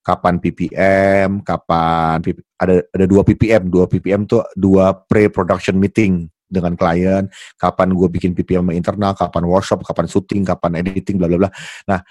[0.06, 2.22] Kapan PPM, kapan
[2.62, 7.26] ada ada dua PPM, dua PPM tuh dua pre-production meeting dengan klien,
[7.58, 11.52] kapan gue bikin PPM internal, kapan workshop, kapan syuting, kapan editing, bla bla bla.
[11.90, 12.06] Nah,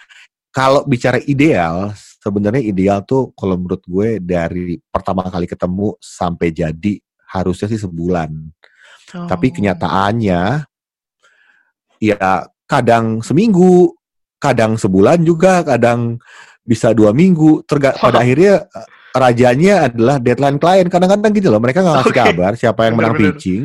[0.51, 6.97] kalau bicara ideal, sebenarnya ideal tuh kalau menurut gue dari pertama kali ketemu sampai jadi
[7.29, 8.33] harusnya sih sebulan.
[9.13, 9.29] Oh.
[9.29, 10.65] Tapi kenyataannya
[12.01, 12.29] ya
[12.65, 13.93] kadang seminggu,
[14.41, 16.17] kadang sebulan juga, kadang
[16.65, 17.61] bisa dua minggu.
[17.69, 18.01] Terga oh.
[18.09, 20.89] pada akhirnya eh, rajanya adalah deadline klien.
[20.89, 22.25] Kadang-kadang gitu loh, mereka nggak ngasih okay.
[22.25, 23.63] kabar siapa yang menang bener, pitching,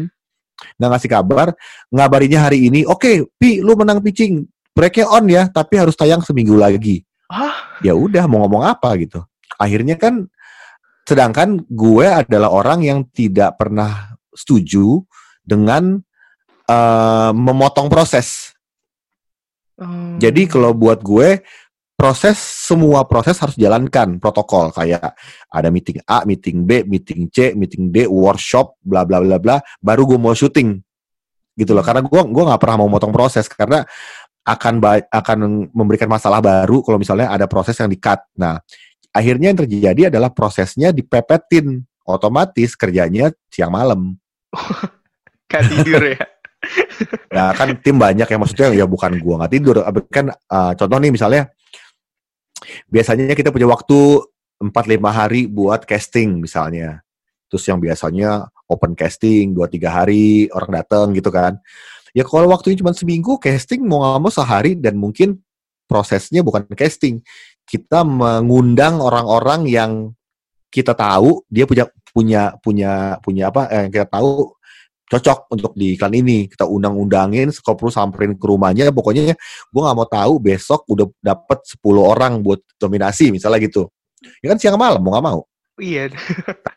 [0.76, 1.48] nggak ngasih kabar,
[1.96, 2.84] ngabarinya hari ini.
[2.84, 4.44] Oke, okay, pi, lu menang pitching,
[4.76, 7.08] breaknya on ya, tapi harus tayang seminggu lagi.
[7.30, 7.80] Hah?
[7.86, 9.22] Ya udah mau ngomong apa gitu.
[9.62, 10.26] Akhirnya kan
[11.06, 15.06] sedangkan gue adalah orang yang tidak pernah setuju
[15.46, 16.02] dengan
[16.70, 18.54] uh, memotong proses.
[19.80, 20.18] Hmm.
[20.20, 21.42] Jadi kalau buat gue
[22.00, 25.20] proses semua proses harus jalankan protokol kayak
[25.52, 30.08] ada meeting A, meeting B, meeting C, meeting D, workshop, bla bla bla bla, baru
[30.08, 30.80] gue mau syuting
[31.60, 31.84] gitu loh.
[31.84, 33.84] Karena gue gue nggak pernah mau motong proses karena
[34.46, 35.38] akan akan
[35.74, 38.20] memberikan masalah baru kalau misalnya ada proses yang di-cut.
[38.40, 38.58] Nah,
[39.14, 44.18] akhirnya yang terjadi adalah prosesnya dipepetin, otomatis kerjanya siang malam.
[45.52, 46.22] kan tidur ya.
[47.36, 49.80] nah, kan tim banyak yang maksudnya ya bukan gua nggak tidur,
[50.12, 51.48] kan uh, contoh nih misalnya
[52.92, 54.28] biasanya kita punya waktu
[54.60, 57.00] 4 5 hari buat casting misalnya.
[57.50, 61.58] Terus yang biasanya open casting 2 3 hari orang datang gitu kan.
[62.14, 65.40] Ya kalau waktunya cuma seminggu, casting mau nggak mau sehari dan mungkin
[65.90, 67.22] prosesnya bukan casting.
[67.66, 69.92] Kita mengundang orang-orang yang
[70.70, 72.92] kita tahu dia punya punya punya
[73.22, 74.54] punya apa eh, yang kita tahu
[75.10, 76.46] cocok untuk di iklan ini.
[76.46, 79.34] Kita undang-undangin kalau perlu samperin ke rumahnya pokoknya
[79.70, 83.90] gue nggak mau tahu besok udah dapet 10 orang buat dominasi misalnya gitu.
[84.46, 85.42] Ya kan siang malam mau nggak mau.
[85.80, 86.12] Iya.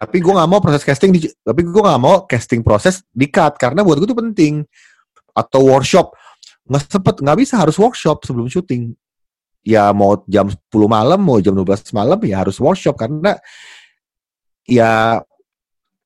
[0.01, 3.59] Tapi gue nggak mau proses casting di, tapi gue nggak mau casting proses di cut
[3.59, 4.63] karena buat gue itu penting
[5.33, 6.13] atau workshop
[6.69, 8.95] nggak sempet nggak bisa harus workshop sebelum syuting
[9.63, 13.39] ya mau jam 10 malam mau jam 12 malam ya harus workshop karena
[14.67, 15.23] ya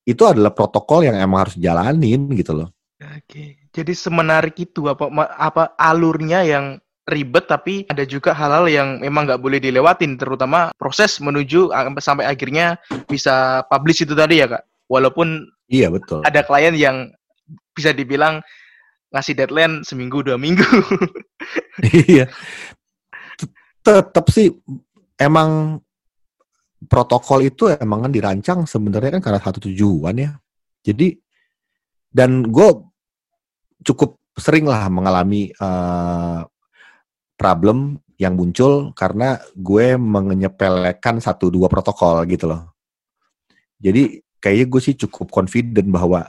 [0.06, 2.70] itu adalah protokol yang emang harus jalanin gitu loh.
[3.02, 3.58] Oke.
[3.74, 9.42] Jadi semenarik itu apa apa alurnya yang ribet tapi ada juga hal-hal yang memang nggak
[9.42, 11.70] boleh dilewatin terutama proses menuju
[12.02, 17.14] sampai akhirnya bisa publish itu tadi ya kak walaupun iya betul ada klien yang
[17.78, 18.42] bisa dibilang
[19.16, 20.64] ngasih deadline seminggu dua minggu.
[21.76, 22.32] Iya.
[23.84, 24.48] Tetap sih
[25.20, 25.76] emang
[26.88, 30.30] protokol itu emang kan dirancang sebenarnya kan karena satu tujuan ya.
[30.80, 31.12] Jadi
[32.08, 32.68] dan gue
[33.84, 36.48] cukup sering lah mengalami uh,
[37.36, 42.72] problem yang muncul karena gue menyepelekan satu dua protokol gitu loh.
[43.76, 46.24] Jadi kayaknya gue sih cukup confident bahwa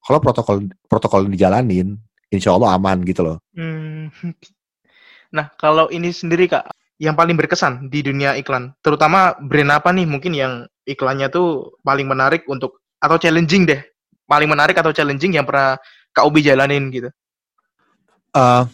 [0.00, 0.56] kalau protokol
[0.88, 2.00] protokol dijalanin,
[2.32, 3.38] insya Allah aman gitu loh.
[3.54, 4.12] Hmm.
[5.28, 10.08] Nah kalau ini sendiri kak, yang paling berkesan di dunia iklan, terutama brand apa nih
[10.08, 13.84] mungkin yang iklannya tuh paling menarik untuk atau challenging deh,
[14.24, 15.76] paling menarik atau challenging yang pernah
[16.16, 17.12] Kak Ubi jalanin gitu?
[18.32, 18.64] Uh,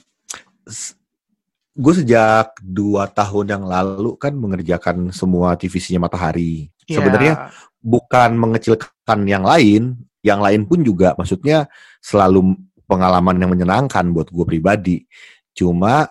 [1.74, 6.70] gue sejak dua tahun yang lalu kan mengerjakan semua divisinya Matahari.
[6.86, 7.02] Yeah.
[7.02, 7.34] Sebenarnya
[7.82, 11.68] bukan mengecilkan yang lain, yang lain pun juga maksudnya
[12.00, 12.56] selalu
[12.94, 15.02] pengalaman yang menyenangkan buat gue pribadi.
[15.50, 16.06] Cuma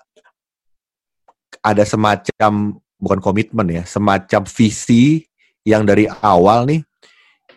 [1.63, 5.23] ada semacam bukan komitmen ya, semacam visi
[5.63, 6.83] yang dari awal nih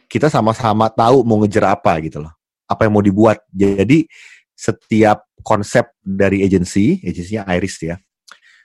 [0.07, 2.37] kita sama-sama tahu mau ngejar apa gitu loh
[2.67, 3.43] apa yang mau dibuat.
[3.51, 4.07] Jadi
[4.55, 7.97] setiap konsep dari agensi, agensinya Iris ya,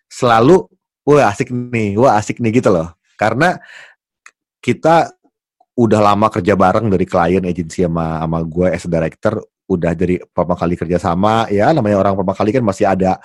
[0.09, 0.65] selalu
[1.05, 2.89] wah asik nih, wah asik nih gitu loh.
[3.17, 3.57] Karena
[4.61, 5.13] kita
[5.77, 9.39] udah lama kerja bareng dari klien agensi sama sama gue as director
[9.71, 13.17] udah dari pertama kali kerja sama ya namanya orang pertama kali kan masih ada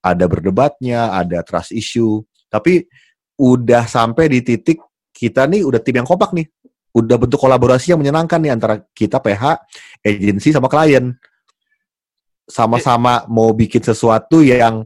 [0.00, 2.88] ada berdebatnya ada trust issue tapi
[3.36, 4.80] udah sampai di titik
[5.12, 6.48] kita nih udah tim yang kompak nih
[6.90, 9.62] udah bentuk kolaborasi yang menyenangkan nih antara kita PH,
[10.02, 11.14] agensi sama klien.
[12.50, 14.82] Sama-sama mau bikin sesuatu yang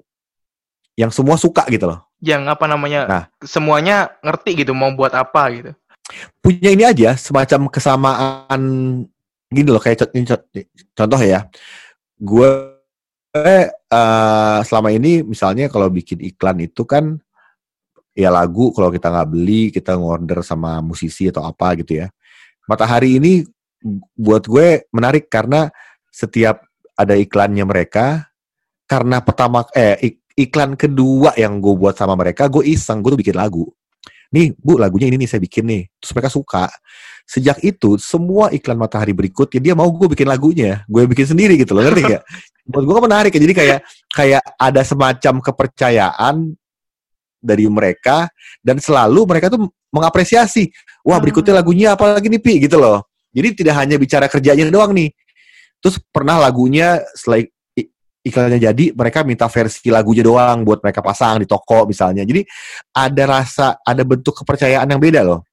[1.00, 2.05] yang semua suka gitu loh.
[2.20, 3.00] Yang apa namanya?
[3.09, 5.72] Nah, semuanya ngerti gitu mau buat apa gitu.
[6.44, 8.62] Punya ini aja semacam kesamaan
[9.54, 10.10] gini loh kayak
[10.92, 11.46] contoh ya.
[12.18, 12.50] Gue
[13.34, 17.18] uh, selama ini misalnya kalau bikin iklan itu kan
[18.14, 22.10] ya lagu kalau kita nggak beli kita ngorder sama musisi atau apa gitu ya.
[22.66, 23.46] Matahari ini
[24.16, 25.68] buat gue menarik karena
[26.08, 26.64] setiap
[26.94, 28.30] ada iklannya mereka
[28.86, 33.36] karena pertama eh iklan kedua yang gue buat sama mereka gue iseng gue tuh bikin
[33.36, 33.66] lagu.
[34.34, 35.82] Nih bu lagunya ini nih saya bikin nih.
[35.98, 36.64] Terus mereka suka
[37.24, 40.84] sejak itu semua iklan matahari berikutnya dia mau gue bikin lagunya.
[40.84, 42.22] Gue bikin sendiri gitu loh ngerti gak
[42.64, 43.40] buat gue kan menarik ya.
[43.40, 43.78] Jadi kayak
[44.12, 46.37] kayak ada semacam kepercayaan
[47.44, 48.28] dari mereka
[48.64, 50.72] dan selalu mereka tuh mengapresiasi
[51.04, 51.60] wah berikutnya hmm.
[51.60, 52.52] lagunya apa lagi nih pi?
[52.64, 53.04] gitu loh.
[53.34, 55.10] Jadi tidak hanya bicara kerjanya doang nih.
[55.82, 57.44] Terus pernah lagunya setelah
[58.24, 62.24] iklannya jadi mereka minta versi lagunya doang buat mereka pasang di toko misalnya.
[62.24, 62.44] Jadi
[62.96, 65.44] ada rasa ada bentuk kepercayaan yang beda loh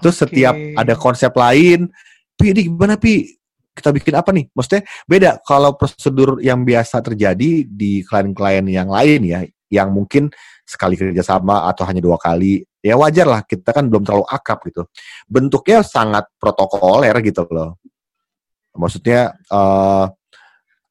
[0.00, 0.22] terus okay.
[0.28, 1.90] setiap ada konsep lain
[2.36, 3.38] pi ini gimana pi?
[3.72, 4.52] Kita bikin apa nih?
[4.52, 5.30] Maksudnya beda.
[5.48, 9.40] Kalau prosedur yang biasa terjadi di klien-klien yang lain ya
[9.72, 10.28] yang mungkin
[10.68, 13.40] sekali kerjasama atau hanya dua kali ya wajar lah.
[13.48, 14.84] Kita kan belum terlalu akrab gitu.
[15.24, 17.80] Bentuknya sangat protokoler gitu loh.
[18.76, 20.04] Maksudnya uh,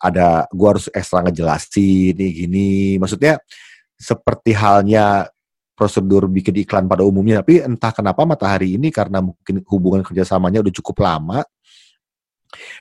[0.01, 2.97] ada gua harus ekstra ngejelasin nih gini.
[2.97, 3.37] Maksudnya
[3.93, 5.29] seperti halnya
[5.81, 7.41] prosedur bikin iklan pada umumnya.
[7.41, 11.41] Tapi entah kenapa matahari ini karena mungkin hubungan kerjasamanya udah cukup lama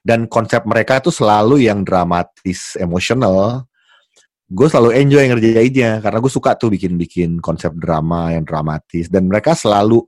[0.02, 3.64] dan konsep mereka itu selalu yang dramatis emosional.
[4.50, 9.06] Gue selalu enjoy ngerjainnya karena gue suka tuh bikin-bikin konsep drama yang dramatis.
[9.06, 10.02] Dan mereka selalu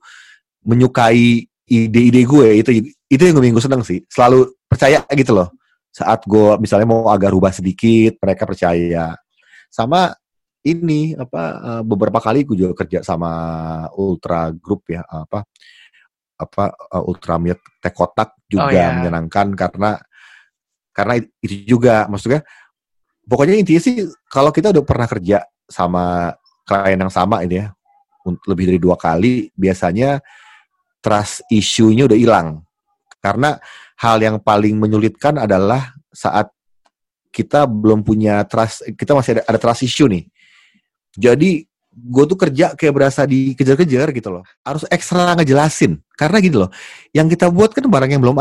[0.67, 2.49] menyukai ide-ide gue.
[2.59, 2.71] Itu
[3.07, 4.03] itu yang gue minggu seneng sih.
[4.11, 5.55] Selalu percaya gitu loh.
[5.95, 9.15] Saat gue misalnya mau agak rubah sedikit mereka percaya.
[9.71, 10.11] Sama
[10.63, 13.31] ini apa eh, beberapa kali gue juga kerja sama
[13.99, 15.43] Ultra Group ya apa
[16.43, 17.39] apa uh, Ultra
[17.79, 18.95] Tech Kotak juga oh, yeah.
[18.99, 19.99] menyenangkan karena
[20.93, 22.43] karena itu juga maksudnya
[23.25, 26.35] pokoknya intinya sih kalau kita udah pernah kerja sama
[26.67, 27.67] klien yang sama ini ya
[28.47, 30.23] lebih dari dua kali biasanya
[31.03, 32.49] trust issue-nya udah hilang
[33.23, 33.59] karena
[33.99, 36.51] hal yang paling menyulitkan adalah saat
[37.33, 40.29] kita belum punya trust kita masih ada, ada trust issue nih
[41.17, 44.45] jadi gue tuh kerja kayak berasa dikejar-kejar gitu loh.
[44.65, 46.01] Harus ekstra ngejelasin.
[46.17, 46.71] Karena gitu loh
[47.13, 48.37] yang kita buat kan barang yang belum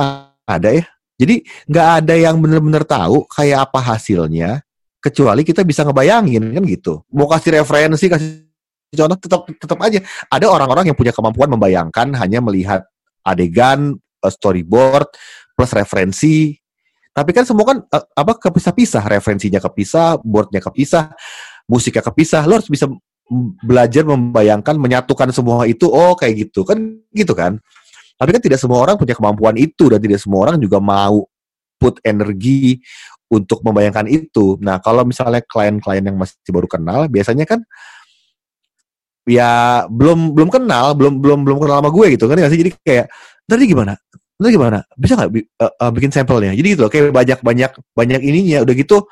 [0.47, 0.85] ada ya.
[1.19, 4.65] Jadi nggak ada yang bener-bener tahu kayak apa hasilnya
[5.01, 6.93] kecuali kita bisa ngebayangin kan gitu.
[7.13, 8.49] Mau kasih referensi, kasih
[8.95, 9.99] contoh tetap tetap aja.
[10.29, 12.81] Ada orang-orang yang punya kemampuan membayangkan hanya melihat
[13.21, 15.09] adegan, storyboard
[15.53, 16.57] plus referensi.
[17.11, 21.11] Tapi kan semua kan uh, apa kepisah-pisah, referensinya kepisah, boardnya kepisah,
[21.71, 22.43] musiknya kepisah.
[22.43, 22.91] Lo harus bisa
[23.63, 25.87] belajar membayangkan, menyatukan semua itu.
[25.87, 26.77] Oh kayak gitu kan,
[27.15, 27.55] gitu kan.
[28.19, 31.25] Tapi kan tidak semua orang punya kemampuan itu dan tidak semua orang juga mau
[31.79, 32.83] put energi
[33.31, 34.59] untuk membayangkan itu.
[34.59, 37.63] Nah kalau misalnya klien-klien yang masih baru kenal, biasanya kan
[39.25, 42.59] ya belum belum kenal, belum belum belum kenal sama gue gitu kan ya sih.
[42.61, 43.07] Jadi kayak
[43.47, 43.95] tadi gimana?
[44.41, 44.83] Lu gimana?
[44.97, 46.51] Bisa nggak uh, uh, bikin sampelnya?
[46.53, 48.65] Jadi gitu loh, kayak banyak banyak banyak ininya.
[48.65, 49.05] Udah gitu,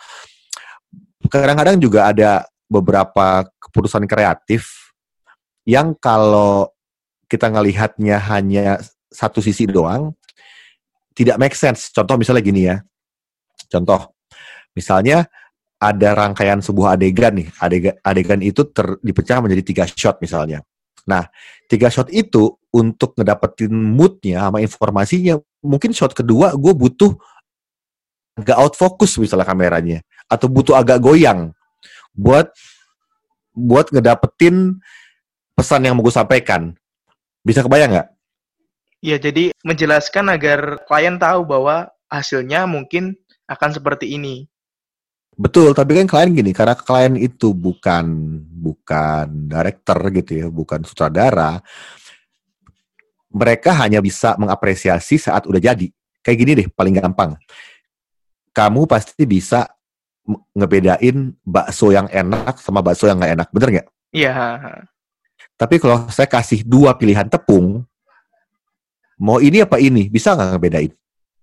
[1.29, 4.93] kadang-kadang juga ada beberapa keputusan kreatif
[5.65, 6.69] yang kalau
[7.29, 10.13] kita ngelihatnya hanya satu sisi doang,
[11.13, 11.93] tidak make sense.
[11.93, 12.81] Contoh misalnya gini ya.
[13.69, 14.17] Contoh,
[14.73, 15.29] misalnya
[15.77, 17.47] ada rangkaian sebuah adegan nih.
[17.61, 20.65] Adegan, adegan itu ter, dipecah menjadi tiga shot misalnya.
[21.05, 21.29] Nah,
[21.69, 27.17] tiga shot itu untuk ngedapetin moodnya sama informasinya, mungkin shot kedua gue butuh
[28.39, 29.99] agak out focus misalnya kameranya,
[30.31, 31.51] atau butuh agak goyang
[32.15, 32.49] buat
[33.51, 34.79] buat ngedapetin
[35.53, 36.71] pesan yang mau gue sampaikan.
[37.43, 38.09] Bisa kebayang nggak?
[38.99, 43.15] Ya, jadi menjelaskan agar klien tahu bahwa hasilnya mungkin
[43.47, 44.47] akan seperti ini.
[45.39, 48.03] Betul, tapi kan klien gini, karena klien itu bukan
[48.43, 51.63] bukan director gitu ya, bukan sutradara,
[53.31, 55.87] mereka hanya bisa mengapresiasi saat udah jadi.
[56.19, 57.39] Kayak gini deh, paling gampang.
[58.51, 59.69] Kamu pasti bisa
[60.53, 63.87] ngebedain bakso yang enak sama bakso yang nggak enak, bener nggak?
[64.13, 64.35] Iya.
[65.59, 67.83] Tapi kalau saya kasih dua pilihan tepung,
[69.19, 70.93] mau ini apa ini, bisa nggak ngebedain?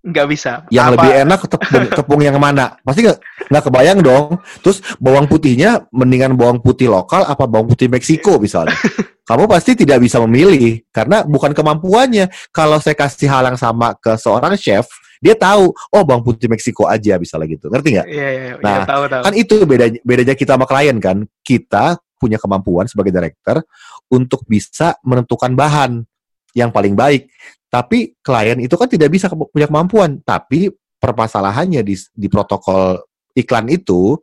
[0.07, 0.63] Nggak bisa.
[0.71, 0.93] Yang Apa?
[0.95, 2.79] lebih enak tepung, tepung yang mana?
[2.87, 3.19] Pasti nggak
[3.51, 4.39] nggak kebayang dong.
[4.63, 8.75] Terus bawang putihnya mendingan bawang putih lokal apa bawang putih Meksiko misalnya.
[9.29, 12.31] Kamu pasti tidak bisa memilih karena bukan kemampuannya.
[12.55, 14.87] Kalau saya kasih hal yang sama ke seorang chef,
[15.19, 17.67] dia tahu oh bawang putih Meksiko aja misalnya gitu.
[17.67, 18.07] Ngerti nggak?
[18.07, 18.55] Iya, iya, iya.
[18.63, 19.23] Nah, ya, tahu, tahu.
[19.27, 21.27] kan itu bedanya bedanya kita sama klien kan.
[21.43, 23.61] Kita punya kemampuan sebagai director
[24.07, 26.07] untuk bisa menentukan bahan
[26.55, 27.27] yang paling baik.
[27.67, 30.23] Tapi klien itu kan tidak bisa punya kemampuan.
[30.23, 33.03] Tapi permasalahannya di, di protokol
[33.37, 34.17] iklan itu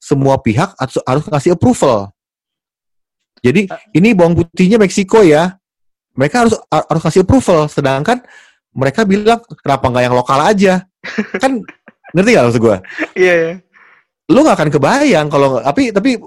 [0.00, 2.12] semua pihak harus, harus ngasih approval.
[3.40, 3.76] Jadi uh.
[3.96, 5.56] ini bawang putihnya Meksiko ya.
[6.14, 7.66] Mereka harus harus kasih approval.
[7.72, 8.20] Sedangkan
[8.70, 10.74] mereka bilang kenapa nggak yang lokal aja?
[11.42, 11.64] kan
[12.12, 12.76] ngerti gak maksud gue?
[13.16, 13.34] Iya.
[13.34, 13.50] yeah,
[14.30, 16.20] Lu gak akan kebayang kalau tapi tapi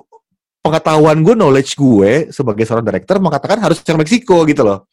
[0.63, 4.88] pengetahuan gue, knowledge gue sebagai seorang director mengatakan harus yang Meksiko gitu loh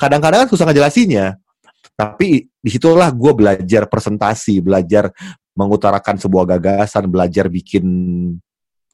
[0.00, 1.38] kadang-kadang kan susah ngejelasinnya
[1.94, 5.14] tapi di situlah gue belajar presentasi belajar
[5.54, 7.86] mengutarakan sebuah gagasan belajar bikin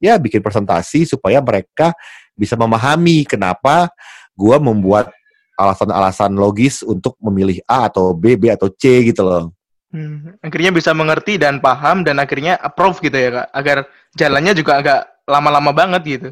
[0.00, 1.96] ya bikin presentasi supaya mereka
[2.36, 3.92] bisa memahami kenapa
[4.36, 5.12] gue membuat
[5.60, 9.52] alasan-alasan logis untuk memilih A atau B, B atau C gitu loh.
[9.92, 13.76] Hmm, akhirnya bisa mengerti dan paham dan akhirnya approve gitu ya kak, agar
[14.16, 16.28] jalannya juga agak lama-lama banget gitu.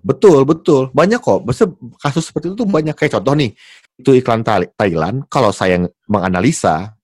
[0.00, 0.88] Betul, betul.
[0.90, 1.44] Banyak kok.
[1.44, 2.96] Maksudnya kasus seperti itu tuh banyak.
[2.96, 3.50] Kayak contoh nih,
[4.00, 6.96] itu iklan Thailand, kalau saya menganalisa,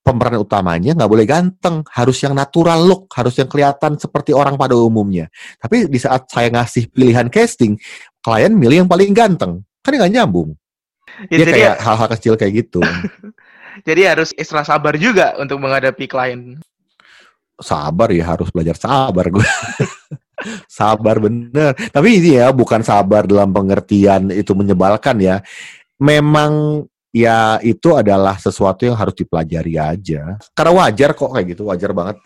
[0.00, 4.74] pemeran utamanya nggak boleh ganteng, harus yang natural look, harus yang kelihatan seperti orang pada
[4.74, 5.30] umumnya.
[5.60, 7.78] Tapi di saat saya ngasih pilihan casting,
[8.18, 9.62] klien milih yang paling ganteng.
[9.84, 10.56] Kan nggak nyambung.
[11.28, 12.80] Ya, Dia kayak ya- hal-hal kecil kayak gitu.
[13.88, 16.58] jadi harus ekstra sabar juga untuk menghadapi klien.
[17.60, 19.44] Sabar ya, harus belajar sabar gue.
[20.68, 21.74] Sabar bener.
[21.76, 25.36] Tapi ini ya bukan sabar dalam pengertian itu menyebalkan ya.
[26.00, 30.38] Memang ya itu adalah sesuatu yang harus dipelajari aja.
[30.54, 32.16] Karena wajar kok kayak gitu, wajar banget.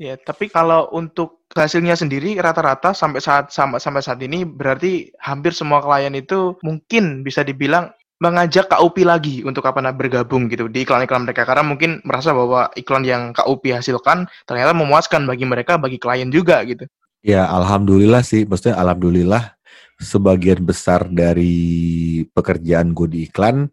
[0.00, 5.52] Ya, tapi kalau untuk hasilnya sendiri rata-rata sampai saat sampai sampai saat ini berarti hampir
[5.52, 10.84] semua klien itu mungkin bisa dibilang mengajak KUP lagi untuk apa nah bergabung gitu di
[10.84, 15.96] iklan-iklan mereka karena mungkin merasa bahwa iklan yang KUP hasilkan ternyata memuaskan bagi mereka bagi
[15.96, 16.88] klien juga gitu.
[17.20, 18.48] Ya, alhamdulillah sih.
[18.48, 19.52] Maksudnya alhamdulillah
[20.00, 23.68] sebagian besar dari pekerjaan gue di iklan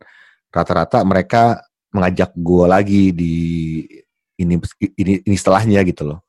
[0.52, 1.64] rata-rata mereka
[1.96, 3.36] mengajak gue lagi di
[4.36, 4.60] ini
[5.00, 6.20] ini ini setelahnya gitu loh.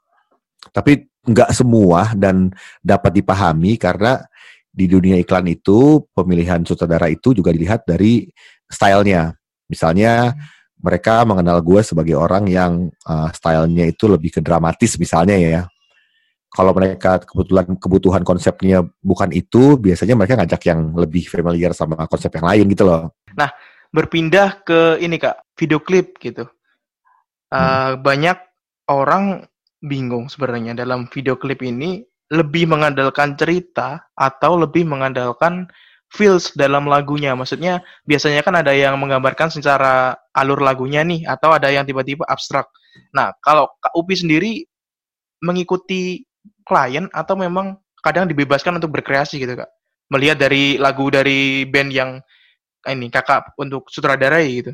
[0.70, 4.22] Tapi nggak semua dan dapat dipahami karena
[4.70, 8.30] di dunia iklan itu pemilihan sutradara itu juga dilihat dari
[8.70, 9.34] stylenya.
[9.66, 10.38] Misalnya
[10.78, 15.66] mereka mengenal gue sebagai orang yang uh, stylenya itu lebih ke dramatis misalnya ya
[16.48, 22.32] kalau mereka kebetulan kebutuhan konsepnya bukan itu, biasanya mereka ngajak yang lebih familiar sama konsep
[22.32, 23.12] yang lain gitu loh.
[23.36, 23.52] Nah,
[23.92, 26.48] berpindah ke ini kak, video klip gitu.
[27.52, 27.56] Uh,
[27.96, 28.04] hmm.
[28.04, 28.38] Banyak
[28.88, 29.44] orang
[29.84, 35.68] bingung sebenarnya dalam video klip ini lebih mengandalkan cerita atau lebih mengandalkan
[36.12, 37.32] feels dalam lagunya.
[37.36, 42.68] Maksudnya biasanya kan ada yang menggambarkan secara alur lagunya nih atau ada yang tiba-tiba abstrak.
[43.12, 44.52] Nah, kalau Kak Upi sendiri
[45.40, 46.27] mengikuti
[46.68, 49.70] klien atau memang kadang dibebaskan untuk berkreasi gitu, Kak?
[50.12, 52.10] Melihat dari lagu dari band yang
[52.84, 54.72] ini Kakak untuk sutradarai gitu.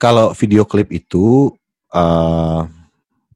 [0.00, 1.52] Kalau video klip itu
[1.92, 2.62] uh,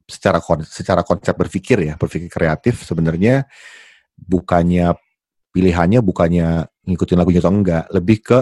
[0.05, 3.45] secara kon secara konsep berpikir ya, berpikir kreatif sebenarnya
[4.17, 4.95] bukannya
[5.53, 8.39] pilihannya bukannya ngikutin lagunya atau enggak, lebih ke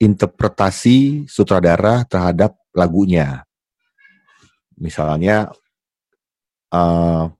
[0.00, 3.46] interpretasi sutradara terhadap lagunya.
[4.74, 5.54] Misalnya,
[6.74, 7.30] uh,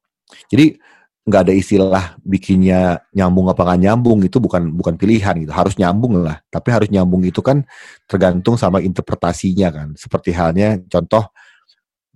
[0.48, 0.76] jadi
[1.24, 5.52] nggak ada istilah bikinnya nyambung apa nggak nyambung itu bukan bukan pilihan gitu.
[5.56, 6.44] Harus nyambung lah.
[6.52, 7.64] Tapi harus nyambung itu kan
[8.04, 9.88] tergantung sama interpretasinya kan.
[9.96, 11.24] Seperti halnya contoh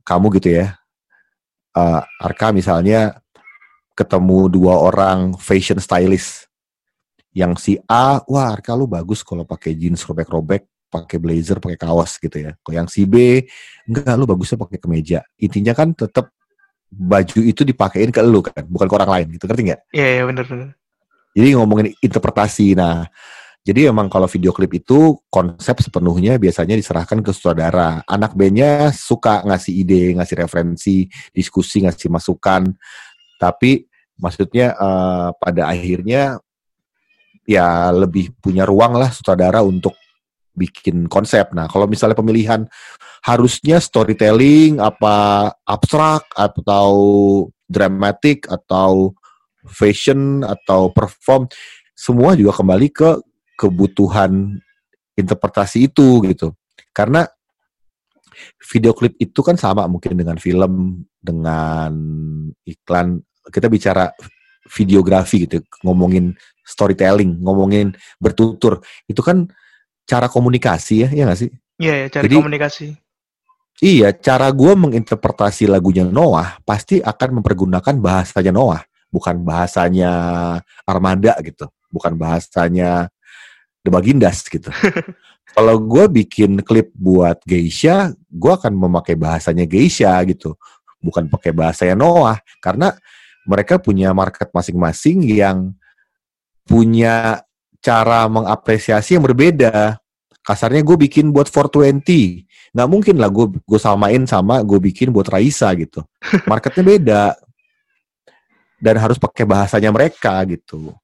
[0.05, 0.77] kamu gitu ya.
[1.73, 3.17] Uh, Arka misalnya
[3.97, 6.45] ketemu dua orang fashion stylist.
[7.33, 12.21] Yang si A wah Arka lu bagus kalau pakai jeans robek-robek pakai blazer pakai kaos
[12.21, 12.53] gitu ya.
[12.61, 13.41] Kalau yang si B
[13.89, 15.25] enggak lu bagusnya pakai kemeja.
[15.41, 16.29] Intinya kan tetap
[16.89, 20.09] baju itu dipakein ke lu kan bukan ke orang lain gitu ngerti nggak iya yeah,
[20.09, 20.69] iya yeah, benar benar
[21.37, 23.05] jadi ngomongin interpretasi nah
[23.69, 28.01] jadi emang kalau video klip itu konsep sepenuhnya biasanya diserahkan ke sutradara.
[28.09, 31.05] Anak bandnya suka ngasih ide, ngasih referensi,
[31.37, 32.65] diskusi, ngasih masukan.
[33.37, 33.85] Tapi
[34.17, 36.41] maksudnya uh, pada akhirnya
[37.45, 39.93] ya lebih punya ruang lah sutradara untuk
[40.57, 41.53] bikin konsep.
[41.53, 42.65] Nah, kalau misalnya pemilihan
[43.25, 46.93] harusnya storytelling apa abstrak atau
[47.69, 49.13] dramatic atau
[49.69, 51.51] fashion atau perform
[51.93, 53.11] semua juga kembali ke
[53.59, 54.57] kebutuhan
[55.19, 56.55] interpretasi itu gitu.
[56.95, 57.27] Karena
[58.63, 61.91] video klip itu kan sama mungkin dengan film, dengan
[62.63, 63.19] iklan.
[63.49, 64.07] Kita bicara
[64.69, 69.49] videografi gitu, ngomongin storytelling, ngomongin bertutur, itu kan
[70.05, 71.51] cara komunikasi ya, ya nggak sih?
[71.81, 72.87] Iya, ya, cara Jadi, komunikasi.
[73.79, 80.11] Iya, cara gue menginterpretasi lagunya Noah pasti akan mempergunakan bahasanya Noah, bukan bahasanya
[80.83, 83.07] Armada gitu, bukan bahasanya
[83.87, 84.67] The Bagindas gitu.
[85.55, 90.59] Kalau gue bikin klip buat Geisha, gue akan memakai bahasanya Geisha gitu,
[90.99, 92.99] bukan pakai bahasanya Noah, karena
[93.47, 95.71] mereka punya market masing-masing yang
[96.67, 97.47] punya
[97.79, 100.03] cara mengapresiasi yang berbeda.
[100.49, 105.29] Kasarnya gue bikin buat 420, nggak mungkin lah gue gue samain sama gue bikin buat
[105.29, 106.01] Raisa gitu.
[106.49, 107.37] Marketnya beda
[108.81, 110.97] dan harus pakai bahasanya mereka gitu.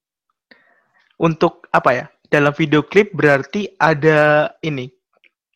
[1.21, 2.09] Untuk apa ya?
[2.25, 4.89] Dalam video klip berarti ada ini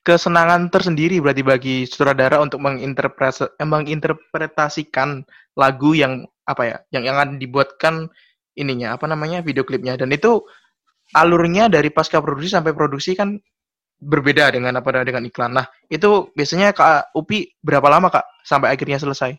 [0.04, 8.08] kesenangan tersendiri berarti bagi sutradara untuk menginterpretasikan lagu yang apa ya yang yang akan dibuatkan
[8.56, 10.40] ininya apa namanya video klipnya dan itu
[11.12, 13.36] alurnya dari pasca produksi sampai produksi kan
[13.98, 15.52] berbeda dengan apa dengan iklan.
[15.52, 19.34] Nah, itu biasanya Kak Upi berapa lama Kak sampai akhirnya selesai?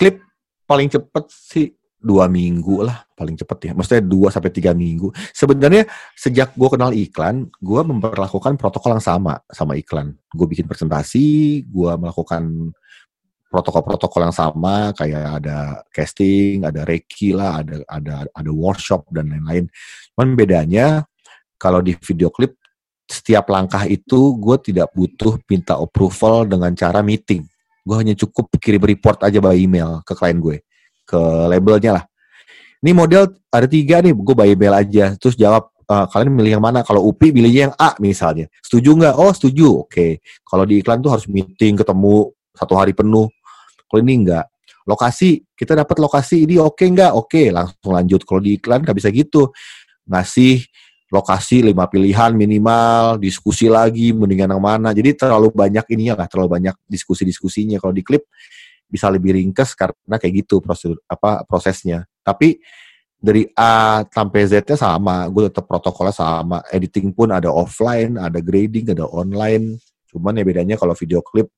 [0.00, 0.24] Klip
[0.64, 1.68] paling cepet sih
[1.98, 3.72] dua minggu lah paling cepet ya.
[3.74, 5.10] Maksudnya dua sampai tiga minggu.
[5.34, 5.84] Sebenarnya
[6.14, 10.14] sejak gue kenal iklan, gue memperlakukan protokol yang sama sama iklan.
[10.30, 12.72] Gue bikin presentasi, gue melakukan
[13.48, 19.66] protokol-protokol yang sama kayak ada casting, ada reki lah, ada ada ada workshop dan lain-lain.
[20.14, 20.86] Cuman bedanya
[21.58, 22.57] kalau di video klip
[23.08, 27.42] setiap langkah itu gue tidak butuh minta approval dengan cara meeting.
[27.82, 30.60] Gue hanya cukup kirim report aja by email ke klien gue,
[31.08, 32.04] ke labelnya lah.
[32.84, 35.16] Ini model ada tiga nih, gue by email aja.
[35.16, 36.84] Terus jawab, uh, kalian milih yang mana?
[36.84, 38.46] Kalau UPI milihnya yang A misalnya.
[38.60, 39.14] Setuju nggak?
[39.16, 39.90] Oh setuju, oke.
[39.90, 40.10] Okay.
[40.44, 43.32] Kalau di iklan tuh harus meeting, ketemu satu hari penuh
[43.88, 44.46] kalau ini enggak.
[44.84, 47.12] Lokasi, kita dapat lokasi ini oke okay enggak?
[47.16, 48.20] Oke, okay, langsung lanjut.
[48.24, 49.52] Kalau di iklan nggak bisa gitu.
[50.08, 50.64] Ngasih
[51.08, 54.92] lokasi lima pilihan minimal, diskusi lagi, mendingan yang mana.
[54.92, 57.80] Jadi terlalu banyak ininya lah, terlalu banyak diskusi-diskusinya.
[57.80, 58.28] Kalau di klip
[58.88, 62.04] bisa lebih ringkas karena kayak gitu proses apa prosesnya.
[62.20, 62.60] Tapi
[63.18, 66.60] dari A sampai Z-nya sama, gue tetap protokolnya sama.
[66.68, 69.80] Editing pun ada offline, ada grading, ada online.
[70.12, 71.48] Cuman ya bedanya kalau video klip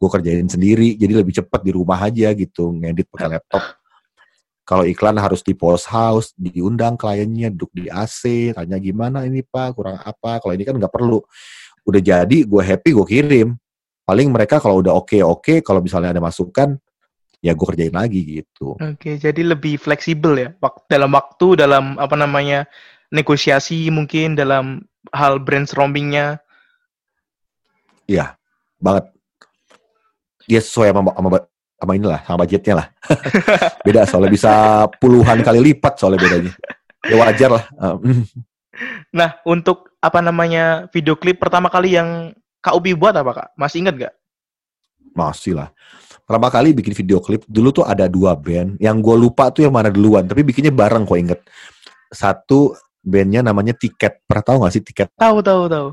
[0.00, 3.60] gue kerjain sendiri jadi lebih cepat di rumah aja gitu ngedit pakai laptop
[4.70, 9.74] kalau iklan harus di post house diundang kliennya duduk di AC tanya gimana ini pak?
[9.74, 10.38] Kurang apa?
[10.38, 11.18] Kalau ini kan nggak perlu.
[11.82, 13.48] Udah jadi gue happy gue kirim.
[14.06, 15.42] Paling mereka kalau udah oke okay, oke.
[15.42, 16.78] Okay, kalau misalnya ada masukan
[17.42, 18.78] ya gue kerjain lagi gitu.
[18.78, 20.54] Oke okay, jadi lebih fleksibel ya
[20.86, 22.62] dalam waktu dalam apa namanya
[23.10, 26.38] negosiasi mungkin dalam hal brainstormingnya.
[28.06, 28.38] Iya
[28.78, 29.10] banget.
[30.46, 31.42] Dia sesuai sama, sama,
[31.80, 32.86] sama inilah, sama budgetnya lah.
[33.88, 34.52] Beda soalnya bisa
[35.00, 36.52] puluhan kali lipat soalnya bedanya.
[37.08, 37.64] ya wajar lah.
[37.80, 37.96] Uh,
[39.10, 43.48] Nah, untuk apa namanya video klip pertama kali yang Kak Upi buat apa Kak?
[43.56, 44.14] Masih ingat gak?
[45.12, 45.68] Masih lah.
[46.24, 48.78] Pertama kali bikin video klip, dulu tuh ada dua band.
[48.78, 51.40] Yang gue lupa tuh yang mana duluan, tapi bikinnya bareng kok inget.
[52.14, 54.22] Satu bandnya namanya Tiket.
[54.28, 55.08] Pernah tahu gak sih Tiket?
[55.18, 55.88] Tahu, tahu, tahu.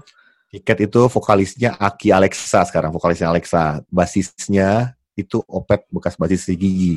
[0.47, 3.81] Tiket itu vokalisnya Aki Alexa sekarang, vokalisnya Alexa.
[3.89, 6.95] Basisnya itu Opet, bekas basis si Gigi.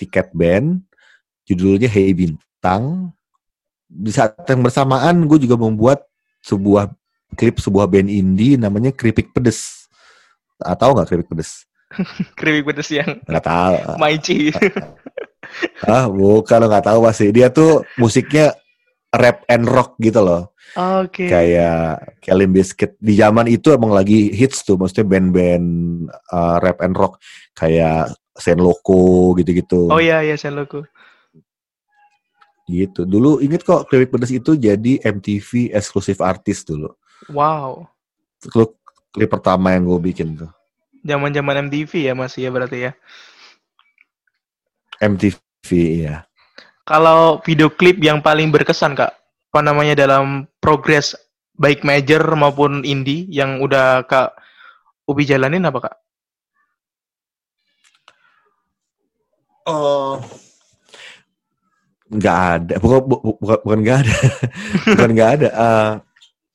[0.00, 0.80] Tiket band,
[1.44, 3.12] judulnya Hey Bintang.
[3.86, 6.08] Di saat yang bersamaan gue juga membuat
[6.40, 6.90] sebuah
[7.36, 9.86] klip sebuah band indie namanya Keripik Pedes.
[10.56, 11.68] Atau nggak Keripik Pedes?
[12.40, 13.76] Keripik pedes yang Nggak tahu.
[14.00, 14.48] Maici.
[15.84, 17.28] Ah, bukan lo nggak tahu pasti.
[17.28, 18.56] Dia tuh musiknya
[19.12, 20.56] rap and rock gitu loh.
[20.72, 21.28] Oke.
[21.28, 22.90] Kayak kayak Limp Bizkit.
[22.96, 25.68] Di zaman itu emang lagi hits tuh, maksudnya band-band
[26.32, 27.20] uh, rap and rock
[27.52, 29.92] kayak Sen Loco gitu-gitu.
[29.92, 30.88] Oh iya, iya, saya logo.
[32.64, 33.04] Gitu.
[33.04, 36.88] Dulu inget kok Keripik Pedes itu jadi MTV eksklusif artis dulu.
[37.28, 37.84] Wow.
[38.48, 38.72] Klip,
[39.12, 40.50] klip pertama yang gue bikin tuh.
[41.04, 42.92] Zaman-zaman MTV ya masih ya berarti ya.
[45.02, 45.68] MTV
[46.08, 46.24] ya.
[46.82, 51.14] Kalau video klip yang paling berkesan Kak, apa namanya dalam progres
[51.54, 54.34] baik major maupun indie yang udah Kak
[55.06, 55.94] Ubi jalanin apa Kak?
[59.70, 60.18] Oh.
[62.10, 62.74] Nggak ada.
[62.82, 64.16] Bukan, bu- bu- bukan, bukan nggak ada.
[64.98, 65.48] bukan nggak ada.
[65.54, 65.90] Eh,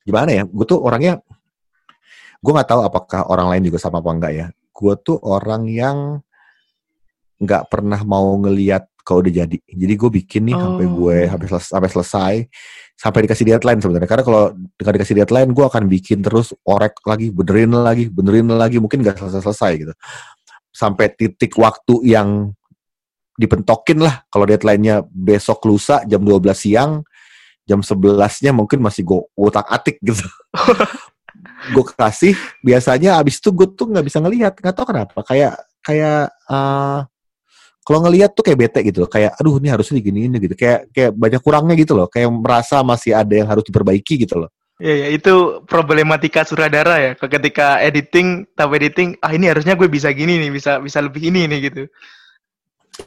[0.04, 0.42] gimana ya?
[0.44, 1.24] Gue tuh orangnya,
[2.44, 4.46] gue nggak tahu apakah orang lain juga sama apa enggak ya.
[4.76, 6.20] Gue tuh orang yang
[7.40, 9.56] nggak pernah mau ngeliat kalau udah jadi.
[9.56, 10.92] Jadi gue bikin nih sampai Oh.
[11.00, 12.34] gue sampai selesai, sampai selesai,
[12.92, 14.08] sampai dikasih deadline sebenarnya.
[14.12, 14.44] Karena kalau
[14.76, 18.76] dengan dikasih deadline, gue akan bikin terus orek lagi, benerin lagi, benerin lagi.
[18.76, 19.94] Mungkin nggak selesai selesai gitu.
[20.68, 22.52] Sampai titik waktu yang
[23.38, 27.06] dipentokin lah kalau deadline-nya besok lusa jam 12 siang
[27.62, 30.26] jam 11-nya mungkin masih gue utak atik gitu
[31.74, 32.34] gue kasih
[32.66, 35.54] biasanya abis itu gue tuh nggak bisa ngelihat nggak tahu kenapa kayak
[35.86, 36.98] kayak eh,
[37.88, 39.08] kalau ngelihat tuh kayak bete gitu loh.
[39.08, 43.16] kayak aduh ini harusnya diginiin gitu kayak kayak banyak kurangnya gitu loh kayak merasa masih
[43.16, 47.12] ada yang harus diperbaiki gitu loh Ya, ya, itu problematika sutradara ya.
[47.18, 51.50] Ketika editing, tahap editing, ah ini harusnya gue bisa gini nih, bisa bisa lebih ini
[51.50, 51.82] nih gitu.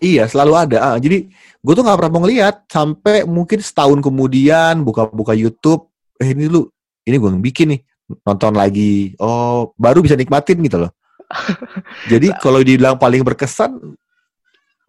[0.03, 0.77] Iya, selalu ada.
[0.83, 1.31] Ah, jadi
[1.63, 5.87] gue tuh nggak pernah mau ngeliat sampai mungkin setahun kemudian buka-buka YouTube,
[6.19, 6.67] eh ini lu,
[7.07, 7.81] ini gue yang bikin nih,
[8.27, 9.15] nonton lagi.
[9.15, 10.91] Oh, baru bisa nikmatin gitu loh.
[12.11, 13.95] jadi kalau dibilang paling berkesan,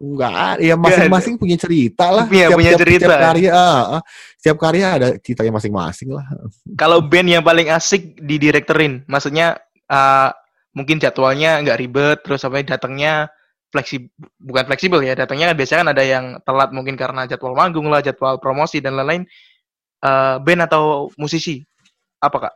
[0.03, 0.59] nggak ada.
[0.59, 2.27] Ya masing-masing punya cerita lah.
[2.27, 3.07] Iya, punya cerita.
[3.07, 4.01] Setiap karya, ah, ah.
[4.35, 6.25] setiap karya ada ceritanya masing-masing lah.
[6.75, 9.55] Kalau band yang paling asik didirektorin, maksudnya
[9.87, 10.35] uh,
[10.75, 13.31] mungkin jadwalnya nggak ribet, terus sampai datangnya
[13.71, 14.11] fleksibel,
[14.43, 18.03] bukan fleksibel ya, datangnya kan biasanya kan ada yang telat mungkin karena jadwal manggung lah,
[18.03, 19.23] jadwal promosi dan lain-lain.
[20.03, 21.63] Uh, band atau musisi,
[22.19, 22.53] apa kak?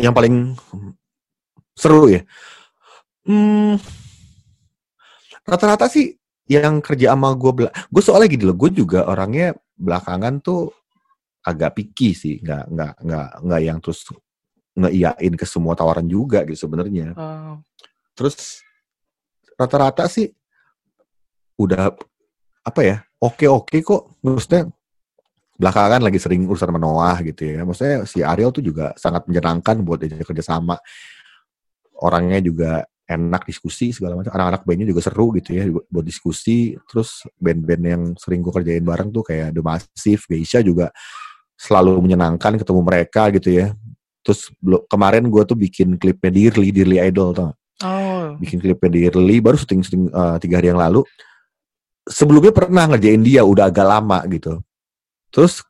[0.00, 0.34] Yang paling
[1.76, 2.24] seru ya.
[3.24, 3.76] Hmm,
[5.44, 6.19] rata-rata sih
[6.50, 10.74] yang kerja sama gue gue soalnya gini loh gue juga orangnya belakangan tuh
[11.46, 14.02] agak picky sih nggak nggak nggak nggak yang terus
[14.74, 17.12] ngeiyain ke semua tawaran juga gitu sebenarnya.
[17.14, 17.58] Uh,
[18.14, 18.62] terus
[19.58, 20.32] rata-rata sih
[21.60, 21.92] udah
[22.64, 24.68] apa ya oke oke kok maksudnya
[25.60, 29.84] belakangan lagi sering urusan sama Noah gitu ya maksudnya si Ariel tuh juga sangat menyenangkan
[29.84, 30.80] buat diajak kerja sama.
[32.00, 34.30] Orangnya juga enak diskusi segala macam.
[34.30, 36.78] Anak-anak bandnya juga seru gitu ya buat diskusi.
[36.86, 40.94] Terus band-band yang sering gue kerjain bareng tuh kayak The Massive, Geisha juga
[41.58, 43.74] selalu menyenangkan ketemu mereka gitu ya.
[44.22, 44.54] Terus
[44.86, 47.50] kemarin gue tuh bikin klipnya Dearly, Dearly Idol tau
[47.84, 51.04] oh, bikin klipnya Dearly baru syuting syuting eh, tiga hari yang lalu.
[52.08, 54.58] Sebelumnya pernah ngerjain dia udah agak lama gitu.
[55.30, 55.62] Terus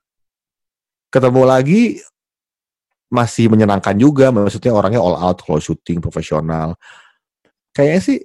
[1.11, 1.82] ketemu lagi
[3.11, 4.30] masih menyenangkan juga.
[4.30, 6.78] Maksudnya orangnya all out kalau syuting profesional
[7.75, 8.18] kayaknya sih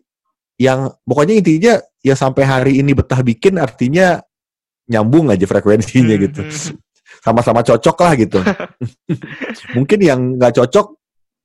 [0.56, 4.24] yang pokoknya intinya ya sampai hari ini betah bikin artinya
[4.88, 6.78] nyambung aja frekuensinya Hmm, gitu hmm.
[7.26, 8.40] sama-sama cocok lah gitu
[9.76, 10.96] mungkin yang nggak cocok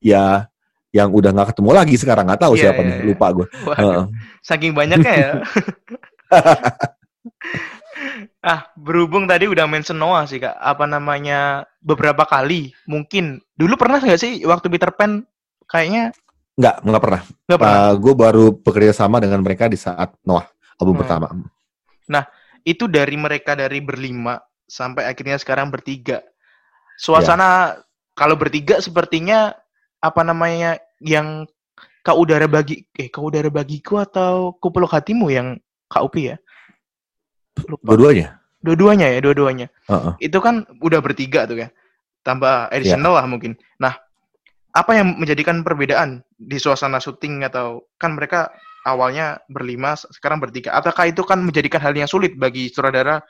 [0.05, 0.47] ya
[0.91, 3.07] yang udah nggak ketemu lagi sekarang nggak tahu Iya, siapa iya, nih iya.
[3.07, 4.07] lupa gue Waduh,
[4.43, 5.31] saking banyaknya ya.
[8.51, 14.01] ah, berhubung tadi udah mention Noah sih kak, apa namanya beberapa kali, mungkin dulu pernah
[14.01, 15.23] nggak sih waktu Peter Pan
[15.69, 16.11] kayaknya
[16.61, 17.97] nggak nggak pernah, nggak pernah.
[17.97, 20.45] gue baru bekerja sama dengan mereka di saat Noah
[20.77, 21.03] album Hmm.
[21.03, 21.27] pertama
[22.65, 24.37] itu dari mereka dari berlima
[24.69, 26.21] sampai akhirnya sekarang bertiga.
[27.01, 27.81] Suasana
[28.13, 29.57] kalau bertiga sepertinya
[30.01, 31.49] apa namanya yang
[32.05, 35.57] kau udara bagi eh kau udara bagiku atau kupeluk hatimu yang
[35.89, 36.37] Kak Upi ya?
[37.67, 37.83] Lupa.
[37.93, 39.73] dua-duanya Dua-duanya ya, dua-duanya.
[39.89, 40.21] Uh-uh.
[40.21, 41.69] Itu kan udah bertiga tuh ya.
[42.21, 43.57] Tambah additional lah mungkin.
[43.81, 43.97] Nah,
[44.71, 48.55] apa yang menjadikan perbedaan di suasana syuting atau kan mereka
[48.87, 50.73] awalnya berlima, sekarang bertiga.
[50.73, 53.21] Apakah itu kan menjadikan hal yang sulit bagi sutradara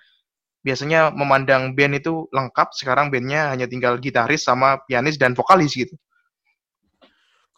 [0.60, 5.96] biasanya memandang band itu lengkap, sekarang bandnya hanya tinggal gitaris sama pianis dan vokalis gitu.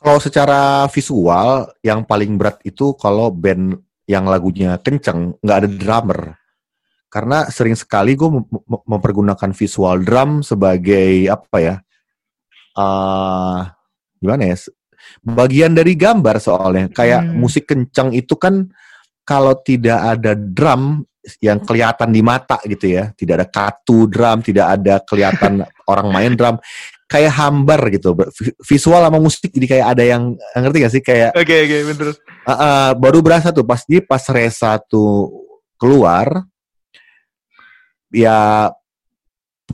[0.02, 3.78] Kalau secara visual, yang paling berat itu kalau band
[4.10, 6.20] yang lagunya kenceng, nggak ada drummer.
[7.06, 8.26] Karena sering sekali gue
[8.88, 11.76] mempergunakan visual drum sebagai apa ya?
[12.72, 13.68] Uh,
[14.20, 14.56] gimana ya?
[15.22, 16.86] Bagian dari gambar soalnya.
[16.92, 17.34] Kayak hmm.
[17.36, 18.70] musik kencang itu kan
[19.22, 21.06] kalau tidak ada drum
[21.38, 25.62] yang kelihatan di mata gitu ya, tidak ada katu drum, tidak ada kelihatan
[25.92, 26.58] orang main drum,
[27.06, 28.18] kayak hambar gitu,
[28.66, 30.22] visual sama musik jadi kayak ada yang
[30.58, 31.30] ngerti gak sih kayak?
[31.38, 32.08] Oke okay, oke okay, bener.
[32.42, 35.30] Uh, uh, baru berasa tuh pas di pas Resa tuh
[35.78, 36.42] keluar,
[38.10, 38.70] ya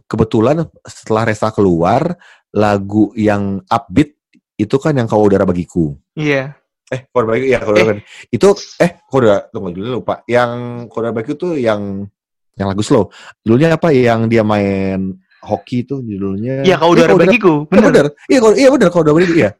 [0.04, 2.12] kebetulan setelah Resa keluar
[2.54, 4.16] lagu yang upbeat
[4.58, 5.96] itu kan yang kau udara bagiku.
[6.14, 6.32] Iya.
[6.32, 6.48] Yeah
[6.88, 8.00] eh Koda Barbecue ya Koda eh.
[8.32, 8.48] itu
[8.80, 10.24] eh Koda tunggu dulu lupa.
[10.24, 10.50] Yang
[10.88, 12.08] Koda Barbecue tuh yang
[12.56, 13.12] yang lagu slow.
[13.44, 13.92] Dulunya apa?
[13.92, 16.66] Yang dia main hoki itu judulnya.
[16.66, 17.54] Iya kau udah bagiku.
[17.68, 17.84] Bener.
[17.92, 18.06] bener.
[18.26, 19.50] Iya kau iya bener kau udah bagiku iya.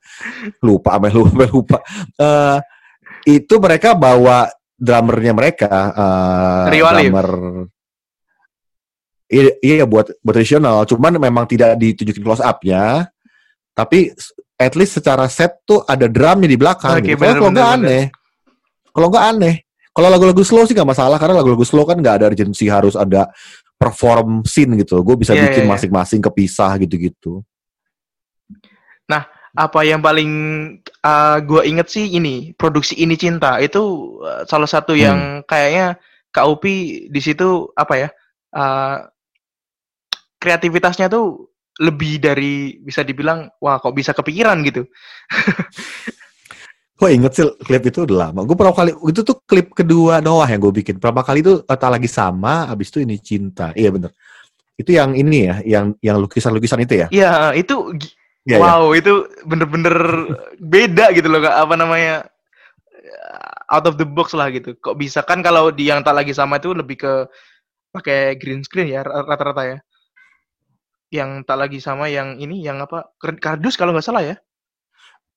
[0.64, 1.78] Lupa apa lupa lupa.
[2.16, 2.58] Uh,
[3.28, 7.28] itu mereka bawa drummernya mereka uh, drummer
[9.28, 13.06] iya, iya buat buat tradisional cuman memang tidak ditunjukin close upnya
[13.78, 14.10] tapi
[14.58, 16.98] at least secara set tuh ada drumnya di belakang.
[16.98, 17.22] Okay, gitu.
[17.22, 18.04] Kalau nggak aneh,
[18.90, 19.54] kalau nggak aneh,
[19.94, 23.30] kalau lagu-lagu slow sih nggak masalah karena lagu-lagu slow kan nggak ada urgency harus ada
[23.78, 24.98] perform scene gitu.
[25.06, 25.72] Gue bisa yeah, bikin iya, iya.
[25.78, 27.46] masing-masing yeah, kepisah gitu-gitu.
[29.06, 30.30] Nah, apa yang paling
[31.06, 33.78] uh, gue inget sih ini produksi ini cinta itu
[34.26, 35.46] uh, salah satu yang hmm.
[35.46, 35.94] kayaknya
[36.34, 36.64] KUP
[37.08, 38.08] di situ apa ya
[38.58, 39.06] uh,
[40.38, 44.82] kreativitasnya tuh lebih dari bisa dibilang wah kok bisa kepikiran gitu.
[46.98, 48.42] Gue inget sih klip itu udah lama.
[48.42, 50.98] Gue pertama kali itu tuh klip kedua Noah yang gue bikin.
[50.98, 53.70] Pertama kali itu tak lagi sama, abis itu ini cinta.
[53.78, 54.10] Iya bener.
[54.74, 57.06] Itu yang ini ya, yang yang lukisan-lukisan itu ya?
[57.14, 57.94] Iya itu
[58.42, 58.98] ya, wow ya.
[58.98, 59.94] itu bener-bener
[60.74, 61.46] beda gitu loh.
[61.46, 62.26] Apa namanya
[63.70, 64.74] out of the box lah gitu.
[64.82, 67.12] Kok bisa kan kalau di yang tak lagi sama itu lebih ke
[67.94, 69.78] pakai green screen ya rata-rata ya
[71.08, 74.36] yang tak lagi sama yang ini yang apa kardus kalau nggak salah ya?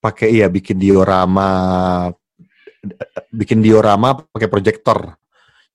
[0.02, 1.48] Pakai iya bikin diorama
[3.30, 5.14] bikin diorama pakai proyektor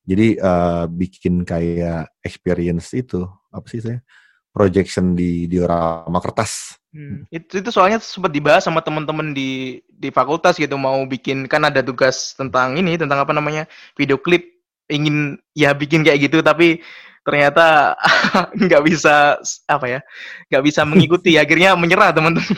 [0.08, 4.00] jadi uh, bikin kayak experience itu apa sih saya
[4.48, 6.80] projection di diorama kertas.
[6.88, 7.28] Hmm.
[7.28, 11.84] itu itu soalnya sempat dibahas sama teman-teman di di fakultas gitu mau bikin kan ada
[11.84, 14.56] tugas tentang ini tentang apa namanya video klip.
[14.88, 16.80] Ingin ya bikin kayak gitu tapi
[17.28, 17.92] ternyata
[18.64, 19.36] nggak bisa
[19.68, 20.00] apa ya
[20.48, 22.56] nggak bisa mengikuti akhirnya menyerah teman-teman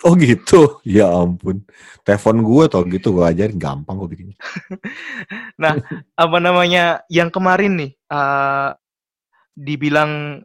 [0.00, 1.60] Oh gitu, ya ampun.
[2.04, 4.38] Telepon gue tau gitu gue ajarin gampang gue bikinnya.
[5.60, 5.76] nah,
[6.16, 8.72] apa namanya yang kemarin nih, uh,
[9.52, 10.40] dibilang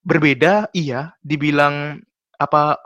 [0.00, 1.12] berbeda, iya.
[1.20, 2.00] Dibilang
[2.40, 2.80] apa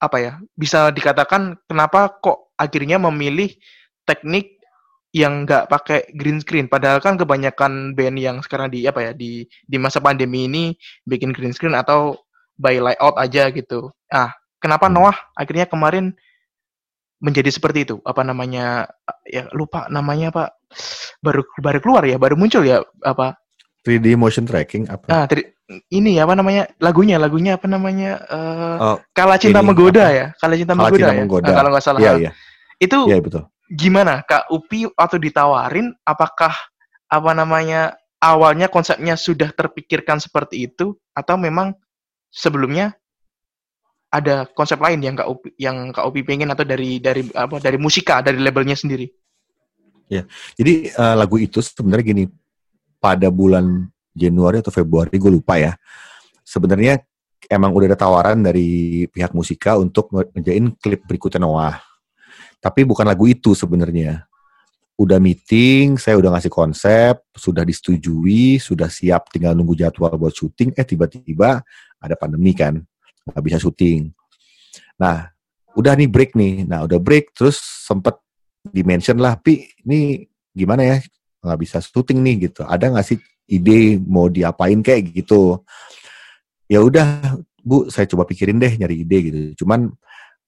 [0.00, 0.32] apa ya?
[0.56, 3.52] Bisa dikatakan kenapa kok akhirnya memilih
[4.08, 4.55] teknik
[5.16, 9.48] yang nggak pakai green screen padahal kan kebanyakan band yang sekarang di apa ya di
[9.64, 10.76] di masa pandemi ini
[11.08, 12.20] bikin green screen atau
[12.60, 13.88] by layout aja gitu.
[14.12, 16.12] Ah, kenapa Noah akhirnya kemarin
[17.16, 17.96] menjadi seperti itu?
[18.04, 18.92] Apa namanya
[19.24, 20.48] ya lupa namanya Pak.
[21.24, 23.40] Baru baru keluar ya, baru muncul ya apa
[23.88, 25.08] 3D motion tracking apa?
[25.08, 25.24] Ah,
[25.88, 26.68] ini ya apa namanya?
[26.76, 28.20] Lagunya, lagunya apa namanya?
[28.28, 30.12] Uh, oh, Kala Cinta ini, Menggoda apa?
[30.12, 30.26] ya?
[30.36, 31.20] Kala Cinta Kala Menggoda Cinta ya.
[31.22, 31.46] Menggoda.
[31.46, 32.00] Nah, kalau nggak salah.
[32.02, 32.30] Iya, iya.
[32.82, 36.54] Itu Iya, betul gimana Kak Upi atau ditawarin apakah
[37.06, 41.74] apa namanya awalnya konsepnya sudah terpikirkan seperti itu atau memang
[42.30, 42.94] sebelumnya
[44.10, 47.76] ada konsep lain yang Kak Upi yang Kak Upi pengen atau dari dari apa dari
[47.76, 49.10] musika dari labelnya sendiri?
[50.06, 50.22] Ya,
[50.54, 52.24] jadi uh, lagu itu sebenarnya gini
[53.02, 55.74] pada bulan Januari atau Februari gue lupa ya.
[56.46, 57.02] Sebenarnya
[57.50, 61.95] emang udah ada tawaran dari pihak musika untuk ngerjain klip berikutnya Noah
[62.60, 64.24] tapi bukan lagu itu sebenarnya.
[64.96, 70.72] Udah meeting, saya udah ngasih konsep, sudah disetujui, sudah siap tinggal nunggu jadwal buat syuting,
[70.72, 71.60] eh tiba-tiba
[72.00, 72.80] ada pandemi kan,
[73.28, 74.08] nggak bisa syuting.
[74.96, 75.28] Nah,
[75.76, 76.64] udah nih break nih.
[76.64, 78.16] Nah, udah break, terus sempet
[78.72, 80.24] dimention lah, Pi, ini
[80.56, 80.96] gimana ya,
[81.44, 82.64] nggak bisa syuting nih gitu.
[82.64, 85.60] Ada nggak sih ide mau diapain kayak gitu?
[86.66, 89.38] Ya udah, Bu, saya coba pikirin deh nyari ide gitu.
[89.62, 89.92] Cuman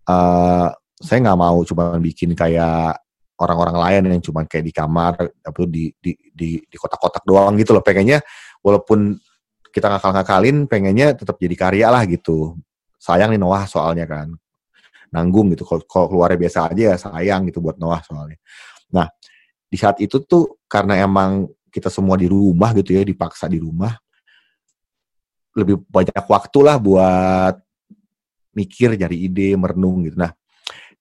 [0.08, 2.98] uh, saya nggak mau cuma bikin kayak
[3.38, 5.14] orang-orang lain yang cuma kayak di kamar
[5.46, 7.82] atau di di di di kotak-kotak doang gitu loh.
[7.86, 8.18] Pengennya
[8.60, 9.14] walaupun
[9.70, 12.58] kita ngakal-ngakalin pengennya tetap jadi karya lah gitu.
[12.98, 14.34] Sayang nih Noah soalnya kan.
[15.14, 15.62] Nanggung gitu.
[15.64, 18.38] Kalau keluarnya biasa aja ya sayang gitu buat Noah soalnya.
[18.90, 19.06] Nah
[19.70, 23.92] di saat itu tuh karena emang kita semua di rumah gitu ya dipaksa di rumah
[25.54, 27.54] lebih banyak waktu lah buat
[28.54, 30.18] mikir nyari ide merenung gitu.
[30.18, 30.34] Nah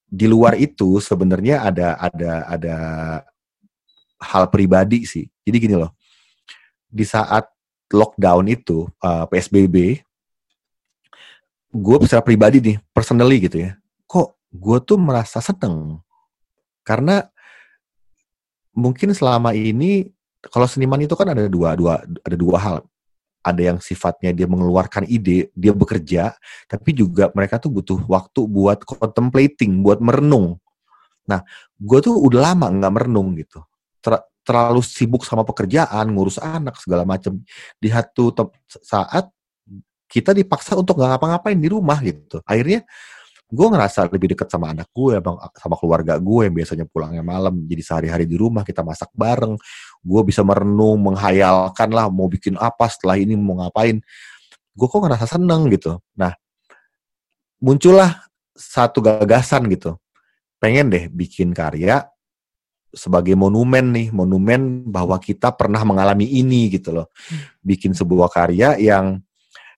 [0.08, 2.78] di luar itu sebenarnya ada ada ada
[4.24, 5.28] hal pribadi sih.
[5.44, 5.92] Jadi gini loh,
[6.88, 7.48] di saat
[7.92, 10.00] lockdown itu uh, PSBB,
[11.72, 13.76] gue secara pribadi nih, personally gitu ya,
[14.08, 16.00] kok gue tuh merasa seneng
[16.88, 17.28] karena
[18.72, 20.08] mungkin selama ini
[20.48, 22.78] kalau seniman itu kan ada dua dua ada dua hal
[23.48, 26.36] ada yang sifatnya dia mengeluarkan ide, dia bekerja,
[26.68, 30.60] tapi juga mereka tuh butuh waktu buat contemplating, buat merenung.
[31.24, 31.44] Nah,
[31.80, 33.64] gue tuh udah lama nggak merenung gitu.
[34.04, 37.40] Ter terlalu sibuk sama pekerjaan, ngurus anak segala macam.
[37.80, 38.32] Di satu
[38.80, 39.28] saat
[40.08, 42.40] kita dipaksa untuk nggak ngapa-ngapain di rumah gitu.
[42.48, 42.88] Akhirnya
[43.48, 45.24] gue ngerasa lebih dekat sama anak gue,
[45.56, 47.64] sama keluarga gue yang biasanya pulangnya malam.
[47.64, 49.56] Jadi sehari-hari di rumah kita masak bareng.
[50.04, 54.04] Gue bisa merenung, menghayalkan lah mau bikin apa setelah ini mau ngapain.
[54.76, 55.96] Gue kok ngerasa seneng gitu.
[56.20, 56.36] Nah,
[57.64, 59.96] muncullah satu gagasan gitu.
[60.60, 62.04] Pengen deh bikin karya
[62.92, 67.08] sebagai monumen nih, monumen bahwa kita pernah mengalami ini gitu loh.
[67.64, 69.24] Bikin sebuah karya yang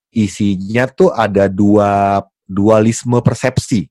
[0.09, 3.85] isinya tuh ada dua dualisme persepsi.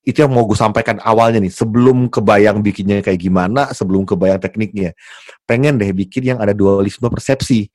[0.00, 4.96] Itu yang mau gue sampaikan awalnya nih, sebelum kebayang bikinnya kayak gimana, sebelum kebayang tekniknya.
[5.44, 7.68] Pengen deh bikin yang ada dualisme persepsi.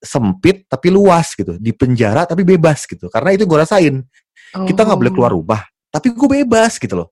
[0.00, 3.10] Sempit tapi luas gitu, di penjara tapi bebas gitu.
[3.10, 4.00] Karena itu gue rasain.
[4.54, 4.64] Oh.
[4.64, 7.10] Kita nggak boleh keluar rumah, tapi gue bebas gitu loh.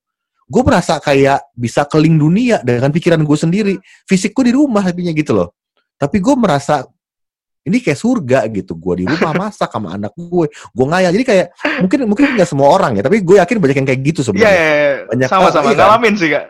[0.49, 3.75] Gue merasa kayak bisa keling dunia dengan pikiran gue sendiri.
[4.09, 5.53] Fisikku di rumah tapi gitu loh.
[6.01, 6.89] Tapi gue merasa
[7.69, 11.11] ini kayak surga gitu gue di rumah masak sama anak gue gue ngayal.
[11.13, 11.47] Jadi kayak
[11.85, 14.49] mungkin mungkin nggak semua orang ya tapi gue yakin banyak yang kayak gitu sebenarnya.
[14.49, 15.07] yeah, yeah, yeah.
[15.07, 16.45] banyak sama-sama iya, ngalamin sih kak.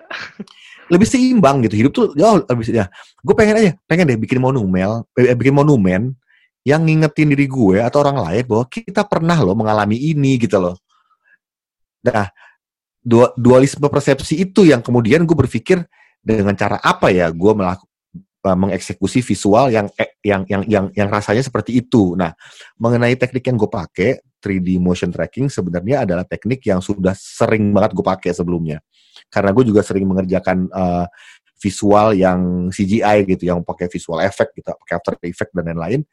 [0.88, 2.86] Lebih seimbang gitu hidup tuh jauh lebih ya.
[3.20, 6.14] Gue pengen aja pengen deh bikin monumen eh, bikin monumen
[6.62, 10.76] yang ngingetin diri gue atau orang lain bahwa kita pernah loh mengalami ini gitu loh.
[12.06, 12.30] Nah
[13.34, 15.80] dualisme persepsi itu yang kemudian gue berpikir
[16.20, 17.87] dengan cara apa ya gue melakukan
[18.44, 22.14] uh, mengeksekusi visual yang eh, yang yang yang yang rasanya seperti itu.
[22.14, 22.34] Nah,
[22.78, 27.96] mengenai teknik yang gue pakai 3D motion tracking sebenarnya adalah teknik yang sudah sering banget
[27.96, 28.78] gue pakai sebelumnya.
[29.26, 31.06] Karena gue juga sering mengerjakan uh,
[31.58, 36.06] visual yang CGI gitu, yang pakai visual effect gitu, pakai After Effect dan lain-lain.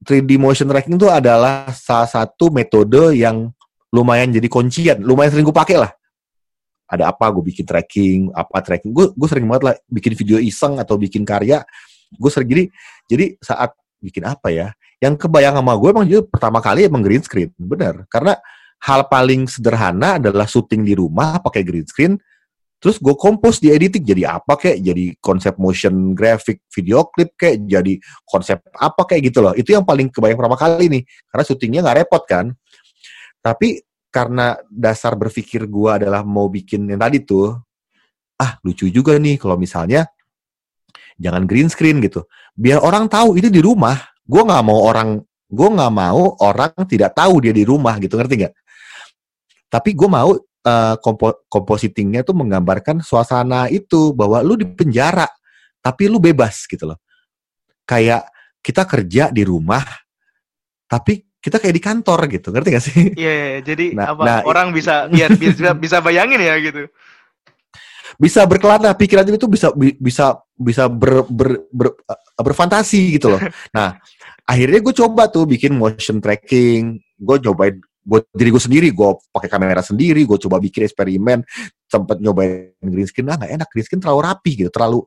[0.00, 3.52] 3D motion tracking itu adalah salah satu metode yang
[3.92, 5.92] lumayan jadi kuncian, lumayan sering gue pakai lah
[6.86, 8.94] ada apa gue bikin tracking apa tracking.
[8.94, 11.66] Gue gue sering banget lah bikin video iseng atau bikin karya.
[12.14, 12.64] Gue sering jadi
[13.10, 14.70] jadi saat bikin apa ya
[15.02, 18.06] yang kebayang sama gue emang juga pertama kali emang green screen bener.
[18.06, 18.38] Karena
[18.86, 22.14] hal paling sederhana adalah syuting di rumah pakai green screen
[22.76, 24.04] terus gue kompos di editing.
[24.06, 29.42] Jadi apa kayak jadi konsep motion graphic video clip kayak jadi konsep apa kayak gitu
[29.42, 29.52] loh.
[29.58, 31.02] Itu yang paling kebayang pertama kali nih
[31.34, 32.54] karena syutingnya nggak repot kan.
[33.42, 33.82] Tapi
[34.16, 37.52] karena dasar berpikir gue adalah mau bikin yang tadi tuh,
[38.40, 40.08] ah lucu juga nih kalau misalnya
[41.20, 42.24] jangan green screen gitu.
[42.56, 44.00] Biar orang tahu itu di rumah.
[44.24, 45.20] Gue nggak mau orang,
[45.52, 48.54] gue nggak mau orang tidak tahu dia di rumah gitu, ngerti nggak?
[49.68, 55.28] Tapi gue mau uh, kompo kompositingnya tuh menggambarkan suasana itu bahwa lu di penjara,
[55.84, 56.98] tapi lu bebas gitu loh.
[57.84, 58.32] Kayak
[58.64, 59.84] kita kerja di rumah,
[60.88, 63.00] tapi kita kayak di kantor gitu ngerti gak sih?
[63.14, 66.90] Iya, yeah, yeah, jadi nah, apa nah, orang bisa biar bisa bisa bayangin ya gitu.
[68.18, 73.40] Bisa berkelana pikiran itu bisa bisa bisa ber, ber, ber, uh, berfantasi gitu loh.
[73.76, 73.94] Nah,
[74.42, 79.46] akhirnya gue coba tuh bikin motion tracking, gue cobain buat diri gue sendiri, gue pakai
[79.46, 81.46] kamera sendiri, gue coba bikin eksperimen,
[81.86, 85.02] sempet nyobain green screen, nah gak enak, green screen terlalu rapi gitu, terlalu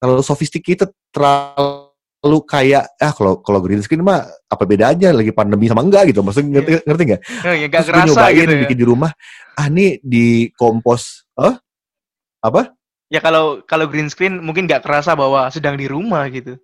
[0.00, 1.87] terlalu sophisticated, terlalu
[2.26, 6.26] lu kayak ah kalau kalau green screen mah apa bedanya lagi pandemi sama enggak gitu
[6.26, 6.82] maksudnya ngerti yeah.
[6.82, 7.22] ngerti nggak?
[7.46, 8.60] Oh, ya, gak Terus nyobain gitu ya.
[8.66, 9.10] bikin di rumah
[9.54, 10.26] ah nih di
[10.58, 11.54] kompos oh
[12.42, 12.74] apa?
[13.08, 16.58] Ya kalau kalau green screen mungkin nggak kerasa bahwa sedang di rumah gitu.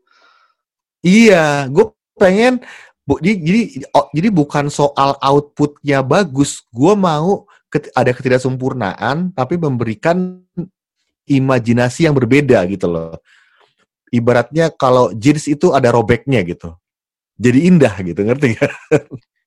[1.04, 1.86] Iya, gue
[2.18, 2.64] pengen
[3.06, 3.60] bu, jadi jadi
[3.94, 10.42] oh, jadi bukan soal outputnya bagus, gue mau ket, ada ketidaksempurnaan tapi memberikan
[11.28, 13.16] imajinasi yang berbeda gitu loh
[14.14, 16.78] ibaratnya kalau jeans itu ada robeknya gitu.
[17.34, 18.70] Jadi indah gitu, ngerti gak?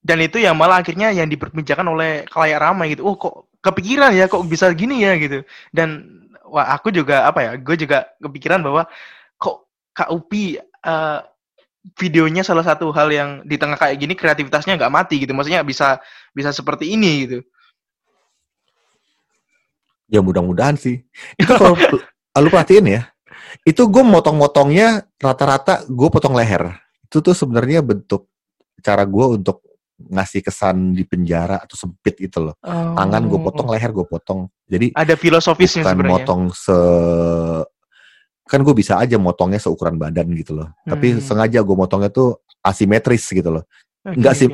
[0.04, 3.08] Dan itu yang malah akhirnya yang diperbincangkan oleh kalayak ramai gitu.
[3.08, 5.44] Oh kok kepikiran ya kok bisa gini ya gitu
[5.76, 6.06] dan
[6.48, 8.88] wah aku juga apa ya gue juga kepikiran bahwa
[9.36, 10.56] kok Kak Upi
[10.88, 11.20] uh,
[12.00, 16.00] videonya salah satu hal yang di tengah kayak gini kreativitasnya nggak mati gitu maksudnya bisa
[16.32, 17.38] bisa seperti ini gitu
[20.08, 21.04] ya mudah-mudahan sih
[21.36, 21.76] itu kalau
[22.44, 23.02] lu perhatiin ya
[23.64, 26.76] itu gue motong-motongnya rata-rata gue potong leher
[27.08, 28.28] itu tuh sebenarnya bentuk
[28.84, 29.64] cara gue untuk
[29.98, 32.56] ngasih kesan di penjara atau sempit gitu loh.
[32.62, 32.94] Oh.
[32.94, 34.46] Tangan gue potong, leher gue potong.
[34.70, 36.14] Jadi ada filosofisnya bukan sebenarnya.
[36.14, 36.78] motong se
[38.48, 40.70] kan gue bisa aja motongnya seukuran badan gitu loh.
[40.86, 40.94] Hmm.
[40.94, 43.64] Tapi sengaja gue motongnya tuh asimetris gitu loh.
[44.06, 44.48] Okay, Enggak sih.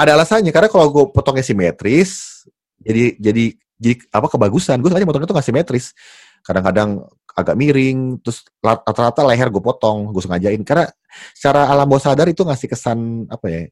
[0.00, 2.42] Ada alasannya karena kalau gue potongnya simetris,
[2.80, 4.80] jadi jadi jadi apa kebagusan.
[4.80, 5.92] Gue sengaja motongnya tuh nggak simetris.
[6.40, 10.60] Kadang-kadang agak miring, terus rata-rata leher gue potong, gue sengajain.
[10.66, 10.90] Karena
[11.32, 13.62] secara alam bawah sadar itu ngasih kesan apa ya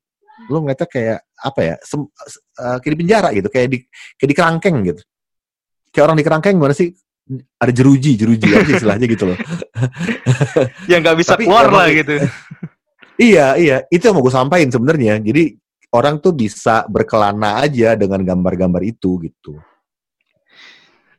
[0.47, 3.79] lu ngeliatnya kayak apa ya sem, uh, kayak di penjara gitu kayak di
[4.15, 5.03] kayak di kerangkeng gitu.
[5.91, 6.95] Kayak orang di kerangkeng gimana sih
[7.59, 9.39] ada jeruji jeruji apa sih istilahnya gitu loh.
[10.91, 12.15] Yang nggak bisa Tapi, keluar lah gitu.
[13.19, 15.19] Iya iya itu yang mau gue sampaikan sebenarnya.
[15.19, 15.59] Jadi
[15.91, 19.59] orang tuh bisa berkelana aja dengan gambar-gambar itu gitu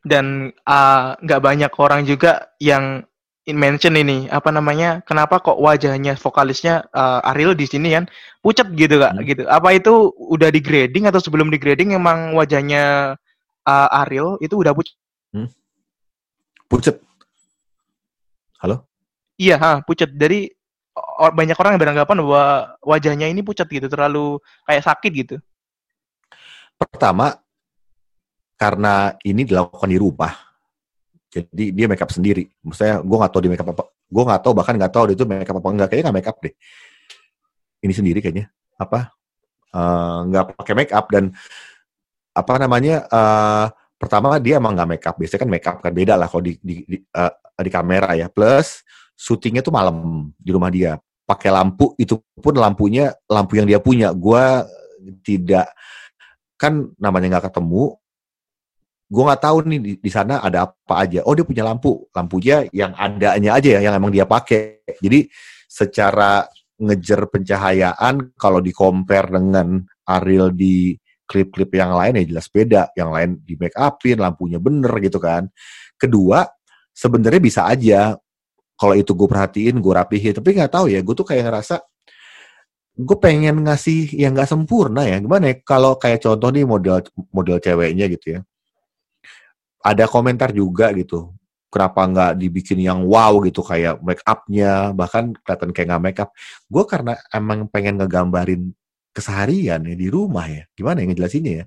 [0.06, 3.04] dan ah, nggak uh, banyak orang juga yang
[3.50, 8.06] mention ini apa namanya kenapa kok wajahnya vokalisnya uh, Ariel di sini kan
[8.46, 9.26] pucat gitu kak hmm.
[9.26, 9.44] gitu.
[9.50, 13.16] Apa itu udah di grading atau sebelum di grading emang wajahnya
[13.66, 14.96] uh, Ariel itu udah pucat?
[15.34, 15.50] Hmm.
[16.70, 16.96] pucat.
[18.62, 18.86] Halo?
[19.40, 20.14] Iya ha pucat.
[20.14, 20.52] Dari
[21.34, 22.44] banyak orang yang beranggapan bahwa
[22.84, 24.38] wajahnya ini pucat gitu terlalu
[24.68, 25.36] kayak sakit gitu.
[26.78, 27.40] Pertama
[28.60, 30.50] karena ini dilakukan di rumah
[31.30, 32.50] jadi dia make up sendiri.
[32.66, 33.84] Maksudnya gue nggak tahu dia make up apa.
[34.10, 35.88] Gue nggak tahu bahkan nggak tahu dia itu make up apa enggak.
[35.94, 36.54] Kayaknya nggak make up deh.
[37.80, 38.46] Ini sendiri kayaknya
[38.82, 39.14] apa
[39.70, 41.30] eh, nggak uh, pakai make up dan
[42.34, 43.66] apa namanya uh,
[44.00, 45.16] pertama dia emang nggak make up.
[45.22, 48.28] Biasanya kan make up kan beda lah kalau di di, di, uh, di kamera ya.
[48.34, 48.82] Plus
[49.14, 50.98] syutingnya tuh malam di rumah dia.
[51.30, 54.10] Pakai lampu itu pun lampunya lampu yang dia punya.
[54.18, 54.66] Gue
[55.22, 55.70] tidak
[56.58, 57.94] kan namanya nggak ketemu
[59.10, 61.26] gue nggak tahu nih di, di sana ada apa aja.
[61.26, 64.86] Oh dia punya lampu, lampunya yang adanya aja ya, yang emang dia pakai.
[65.02, 65.26] Jadi
[65.66, 66.46] secara
[66.80, 70.94] ngejar pencahayaan kalau di compare dengan Ariel di
[71.26, 72.94] klip-klip yang lain ya jelas beda.
[72.94, 75.50] Yang lain di make upin, lampunya bener gitu kan.
[75.98, 76.46] Kedua,
[76.94, 78.14] sebenarnya bisa aja
[78.78, 80.38] kalau itu gue perhatiin, gue rapihin.
[80.38, 81.82] Tapi nggak tahu ya, gue tuh kayak ngerasa
[83.00, 85.18] gue pengen ngasih yang nggak sempurna ya.
[85.18, 85.56] Gimana ya?
[85.66, 87.02] Kalau kayak contoh nih model
[87.34, 88.42] model ceweknya gitu ya
[89.80, 91.32] ada komentar juga gitu
[91.70, 96.30] kenapa nggak dibikin yang wow gitu kayak make upnya bahkan kelihatan kayak nggak make up.
[96.66, 98.74] Gue karena emang pengen ngegambarin
[99.14, 101.66] keseharian ya di rumah ya gimana yang ngejelasinnya ya?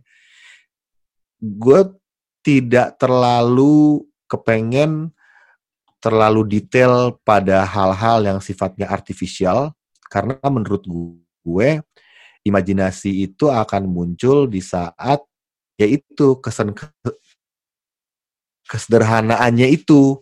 [1.39, 1.81] Gue
[2.43, 5.15] tidak terlalu kepengen
[6.03, 9.71] terlalu detail pada hal-hal yang sifatnya artifisial
[10.11, 10.83] karena menurut
[11.47, 11.69] gue
[12.43, 15.23] imajinasi itu akan muncul di saat
[15.79, 16.75] yaitu kesan
[18.73, 20.17] kesederhanaannya itu.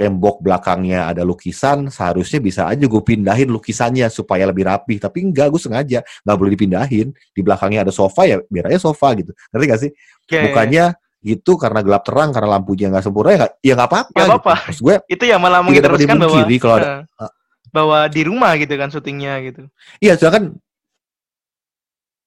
[0.00, 5.52] Tembok belakangnya ada lukisan seharusnya bisa aja gue pindahin lukisannya supaya lebih rapi tapi enggak
[5.52, 7.12] gue sengaja nggak boleh dipindahin.
[7.36, 9.36] Di belakangnya ada sofa ya biar aja sofa gitu.
[9.52, 9.92] Ngerti gak sih?
[10.24, 10.46] Okay.
[10.46, 14.32] bukannya gitu karena gelap terang karena lampunya nggak sempurna ya nggak ya apa-apa gitu.
[14.40, 16.88] apa gue itu yang malah mengiteruskan bahwa kalau ada,
[17.20, 17.32] uh,
[17.68, 19.68] bahwa di rumah gitu kan syutingnya gitu.
[20.00, 20.44] Iya soalnya kan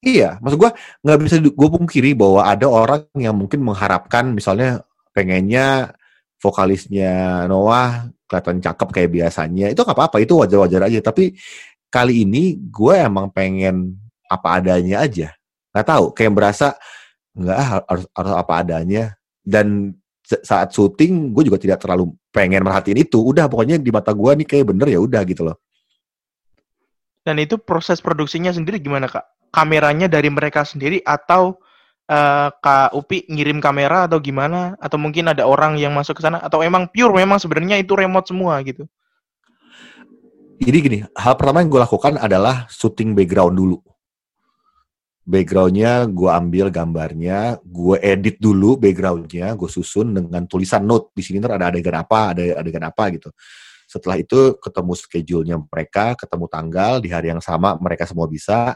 [0.05, 0.71] iya maksud gue
[1.03, 5.93] nggak bisa gue pungkiri bahwa ada orang yang mungkin mengharapkan misalnya pengennya
[6.41, 9.71] vokalisnya Noah kelihatan cakep kayak biasanya.
[9.71, 10.99] Itu nggak apa-apa itu wajar-wajar aja.
[10.99, 11.37] Tapi
[11.87, 13.95] kali ini gue emang pengen
[14.27, 15.31] apa adanya aja.
[15.71, 16.67] Nggak tahu kayak berasa
[17.37, 19.03] nggak harus harus apa adanya.
[19.39, 19.95] Dan
[20.25, 23.21] saat syuting gue juga tidak terlalu pengen merhatiin itu.
[23.21, 25.57] Udah pokoknya di mata gue nih kayak bener ya udah gitu loh.
[27.23, 29.23] Dan itu proses produksinya sendiri gimana kak?
[29.53, 31.55] Kameranya dari mereka sendiri atau
[32.09, 34.75] uh, Kak Upi ngirim kamera atau gimana?
[34.79, 36.39] Atau mungkin ada orang yang masuk ke sana?
[36.41, 38.87] Atau emang pure memang sebenarnya itu remote semua gitu?
[40.63, 43.77] Jadi gini, hal pertama yang gue lakukan adalah syuting background dulu.
[45.23, 51.39] Backgroundnya gue ambil gambarnya, gue edit dulu backgroundnya, gue susun dengan tulisan note di sini
[51.39, 53.31] ada adegan apa, ada adegan apa gitu.
[53.87, 58.75] Setelah itu ketemu schedule-nya mereka, ketemu tanggal di hari yang sama mereka semua bisa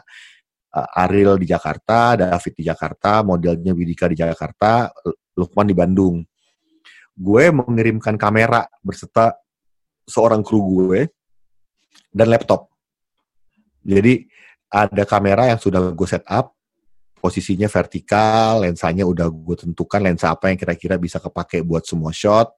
[0.78, 4.86] uh, Ariel di Jakarta, David di Jakarta, modelnya Widika di Jakarta,
[5.34, 6.22] Lukman di Bandung.
[7.18, 9.34] Gue mengirimkan kamera berserta
[10.06, 11.10] seorang kru gue
[12.14, 12.70] dan laptop.
[13.82, 14.22] Jadi
[14.70, 16.54] ada kamera yang sudah gue set up,
[17.18, 22.54] posisinya vertikal, lensanya udah gue tentukan lensa apa yang kira-kira bisa kepake buat semua shot,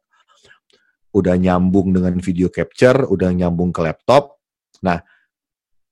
[1.16, 4.36] udah nyambung dengan video capture, udah nyambung ke laptop.
[4.84, 5.00] Nah,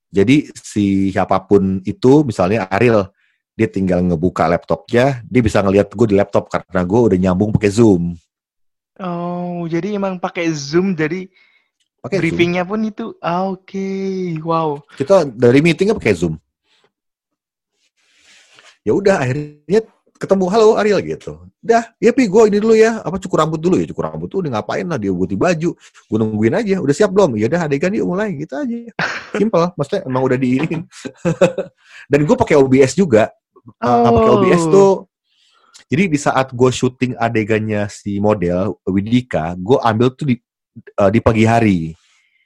[0.09, 3.09] jadi si siapa pun itu, misalnya Ariel,
[3.53, 7.71] dia tinggal ngebuka laptopnya, dia bisa ngelihat gue di laptop karena gue udah nyambung pakai
[7.71, 8.17] Zoom.
[8.99, 11.29] Oh, jadi emang pakai Zoom, jadi
[12.03, 14.35] pakai briefingnya pun itu, ah, oke, okay.
[14.41, 14.81] wow.
[14.97, 16.35] Kita dari meetingnya pakai Zoom
[18.89, 19.81] ya udah akhirnya
[20.19, 21.47] ketemu halo Ariel gitu.
[21.63, 22.99] Dah ya pi gue ini dulu ya.
[22.99, 23.79] Apa cukur rambut dulu?
[23.79, 25.69] Ya cukur rambut tuh udah ngapain lah dia ganti baju?
[25.79, 26.75] Gue nungguin aja.
[26.83, 27.39] Udah siap belum?
[27.39, 28.35] Ya udah adegan yuk mulai.
[28.35, 28.77] Gitu aja.
[29.39, 30.81] Simple maksudnya emang udah diinin
[32.11, 33.31] dan gue pakai OBS juga.
[33.79, 33.87] Oh.
[33.87, 34.93] uh, pakai OBS tuh.
[35.89, 40.35] Jadi di saat gue syuting adegannya si model Widika gue ambil tuh di
[40.99, 41.79] uh, di pagi hari.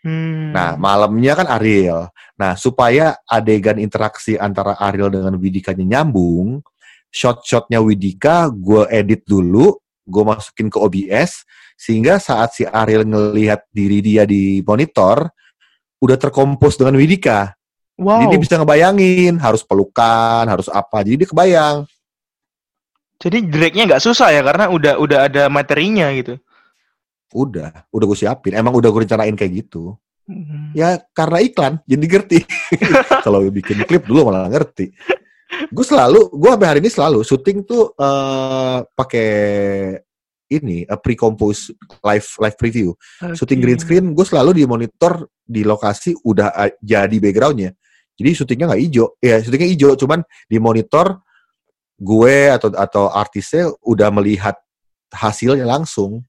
[0.03, 0.51] Hmm.
[0.51, 2.11] Nah, malamnya kan Ariel.
[2.35, 6.59] Nah, supaya adegan interaksi antara Ariel dengan Widikanya nyambung,
[7.13, 11.45] shot-shotnya Widika gue edit dulu, gue masukin ke OBS,
[11.77, 15.29] sehingga saat si Ariel ngelihat diri dia di monitor,
[16.01, 17.53] udah terkompos dengan Widika.
[18.01, 18.25] Wow.
[18.25, 21.05] Jadi dia bisa ngebayangin harus pelukan, harus apa.
[21.05, 21.77] Jadi dia kebayang.
[23.21, 26.35] Jadi dragnya nggak susah ya karena udah udah ada materinya gitu.
[27.31, 28.57] Udah, udah gue siapin.
[28.57, 29.95] Emang udah gue rencanain kayak gitu.
[30.25, 30.73] Hmm.
[30.73, 32.39] Ya karena iklan, jadi ngerti.
[33.25, 34.91] Kalau bikin klip dulu malah ngerti.
[35.69, 39.31] Gue selalu, gue sampai hari ini selalu syuting tuh uh, pakai
[40.49, 42.89] ini uh, pre-compose live live preview.
[43.21, 43.37] Okay.
[43.37, 47.73] Syuting green screen, gue selalu di monitor di lokasi udah uh, jadi backgroundnya.
[48.13, 51.21] Jadi syutingnya nggak hijau, ya syutingnya hijau, cuman di monitor
[51.97, 54.57] gue atau atau artisnya udah melihat
[55.13, 56.21] hasilnya langsung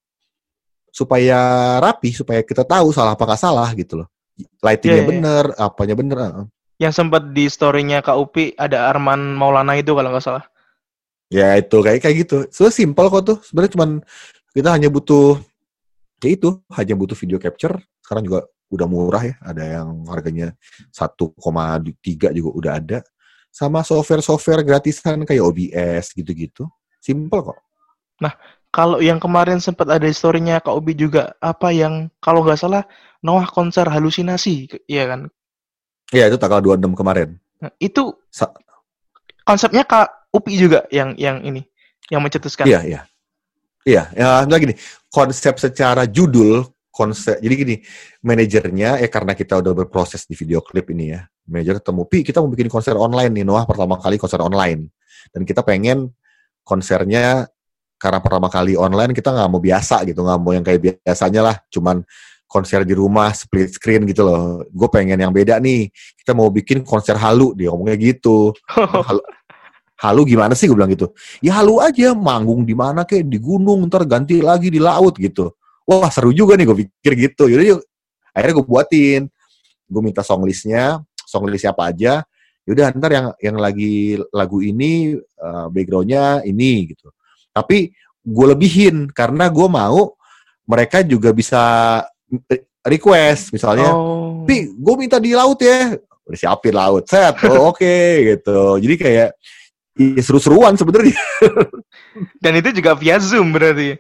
[0.89, 1.37] supaya
[1.83, 4.09] rapi, supaya kita tahu salah apa nggak salah gitu loh.
[4.65, 5.11] Lightingnya yeah, yeah.
[5.11, 6.19] bener, apanya bener.
[6.79, 10.45] Yang sempat di storynya Kak Upi ada Arman Maulana itu kalau nggak salah.
[11.31, 12.37] Ya itu kayak kayak gitu.
[12.51, 13.39] So simple kok tuh.
[13.47, 13.91] Sebenarnya cuman
[14.55, 15.39] kita hanya butuh
[16.23, 17.79] ya itu, hanya butuh video capture.
[18.03, 19.35] Sekarang juga udah murah ya.
[19.43, 20.55] Ada yang harganya
[20.91, 22.99] 1,3 juga udah ada.
[23.55, 26.67] Sama software-software gratisan kayak OBS gitu-gitu.
[26.99, 27.59] Simple kok.
[28.19, 28.35] Nah,
[28.75, 32.83] kalau yang kemarin sempat ada historinya Kak Obi juga apa yang kalau nggak salah
[33.23, 35.31] Noah konser halusinasi, ya kan?
[36.13, 37.39] Iya itu tanggal 26 kemarin.
[37.63, 38.51] Nah, itu Sa
[39.45, 41.65] konsepnya Kak Upi juga yang yang ini
[42.13, 42.69] yang mencetuskan.
[42.69, 43.01] Iya iya.
[43.85, 44.77] Iya, ya lagi gini,
[45.13, 47.77] konsep secara judul konsep jadi gini
[48.23, 52.39] manajernya ya karena kita udah berproses di video klip ini ya manajer ketemu pi kita
[52.39, 54.95] mau bikin konser online nih Noah pertama kali konser online
[55.35, 56.15] dan kita pengen
[56.63, 57.51] konsernya
[57.99, 61.57] karena pertama kali online kita nggak mau biasa gitu nggak mau yang kayak biasanya lah
[61.67, 62.07] cuman
[62.47, 64.63] konser di rumah split screen gitu loh.
[64.71, 65.91] Gue pengen yang beda nih.
[66.19, 67.53] Kita mau bikin konser halu.
[67.59, 68.55] Dia ngomongnya gitu.
[69.09, 69.21] Halu,
[69.99, 70.71] halu gimana sih?
[70.71, 71.11] Gue bilang gitu.
[71.43, 75.51] Ya halu aja manggung di mana kayak di gunung ntar ganti lagi di laut gitu.
[75.85, 77.51] Wah seru juga nih gue pikir gitu.
[77.51, 77.81] Yaudah yuk.
[78.33, 79.23] Akhirnya gue buatin.
[79.91, 81.03] Gue minta song listnya.
[81.27, 82.23] Song list siapa aja?
[82.65, 87.13] Yaudah ntar yang yang lagi lagu ini uh, backgroundnya ini gitu.
[87.53, 87.93] Tapi
[88.25, 90.17] gue lebihin karena gue mau
[90.65, 91.61] mereka juga bisa
[92.85, 94.45] request misalnya, oh.
[94.45, 98.81] pi gue minta di laut ya, udah siapin laut, set, oh, oke okay, gitu.
[98.81, 99.29] Jadi kayak
[99.97, 101.17] ya, seru-seruan sebenarnya.
[102.43, 103.97] Dan itu juga via Zoom berarti?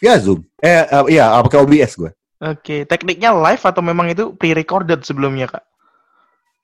[0.00, 0.44] Via Zoom.
[0.62, 2.10] Eh, uh, iya, pakai OBS gue.
[2.40, 2.80] Oke, okay.
[2.88, 5.64] tekniknya live atau memang itu pre-recorded sebelumnya kak?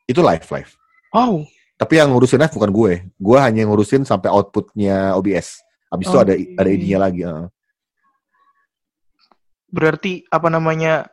[0.09, 0.73] Itu live, live.
[1.13, 1.45] Wow.
[1.77, 2.93] Tapi yang ngurusin live bukan gue.
[3.21, 5.61] Gue hanya ngurusin sampai outputnya OBS.
[5.93, 7.21] Habis itu ada ada ide lagi.
[7.29, 7.53] Uh.
[9.77, 11.05] Berarti apa namanya?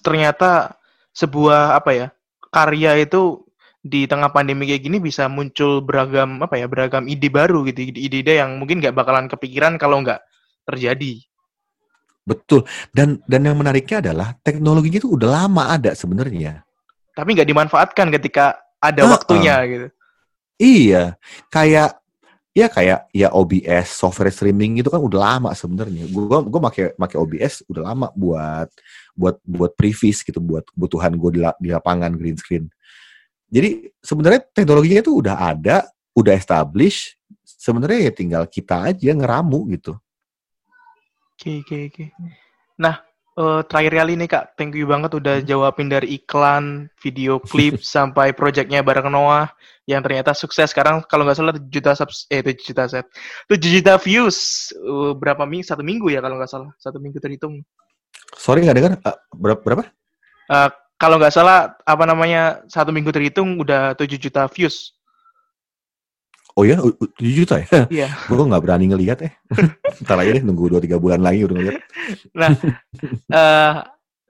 [0.00, 0.72] Ternyata
[1.12, 2.06] sebuah apa ya?
[2.48, 3.44] Karya itu
[3.84, 6.64] di tengah pandemi kayak gini bisa muncul beragam apa ya?
[6.64, 7.84] Beragam ide baru gitu.
[7.92, 10.24] Ide-ide yang mungkin nggak bakalan kepikiran kalau nggak
[10.64, 11.20] terjadi.
[12.24, 12.64] Betul.
[12.90, 16.64] Dan dan yang menariknya adalah teknologinya itu udah lama ada sebenarnya.
[17.12, 19.68] Tapi nggak dimanfaatkan ketika ada uh, waktunya uh.
[19.68, 19.88] gitu.
[20.56, 21.20] Iya,
[21.52, 22.00] kayak
[22.56, 26.08] ya kayak ya OBS software streaming itu kan udah lama sebenarnya.
[26.08, 28.72] Gue gue make make OBS udah lama buat
[29.12, 32.64] buat buat previs gitu buat kebutuhan gue di, di lapangan green screen.
[33.52, 35.84] Jadi sebenarnya teknologinya itu udah ada
[36.16, 39.92] udah establish sebenarnya ya tinggal kita aja ngeramu gitu.
[41.36, 42.04] Oke okay, oke okay, oke.
[42.08, 42.08] Okay.
[42.80, 43.04] nah
[43.36, 45.46] uh, terakhir kali nih kak, thank you banget udah hmm.
[45.46, 49.52] jawabin dari iklan, video klip sampai projectnya bareng Noah
[49.86, 50.72] yang ternyata sukses.
[50.72, 53.06] Sekarang kalau nggak salah 7 juta subs eh 7 juta set.
[53.46, 54.70] 7 juta views.
[54.82, 56.70] Uh, berapa minggu satu minggu ya kalau nggak salah.
[56.80, 57.62] Satu minggu terhitung.
[58.34, 58.92] Sorry nggak dengar.
[59.06, 59.82] Uh, berapa berapa?
[60.50, 64.95] Uh, kalau nggak salah apa namanya satu minggu terhitung udah 7 juta views
[66.56, 67.68] Oh ya, 7 juta ya?
[67.92, 68.08] Iya.
[68.32, 69.32] gue nggak berani ngelihat eh.
[70.02, 71.76] Ntar aja deh nunggu 2-3 bulan lagi udah ngeliat.
[72.38, 72.54] Nah,
[73.34, 73.74] eh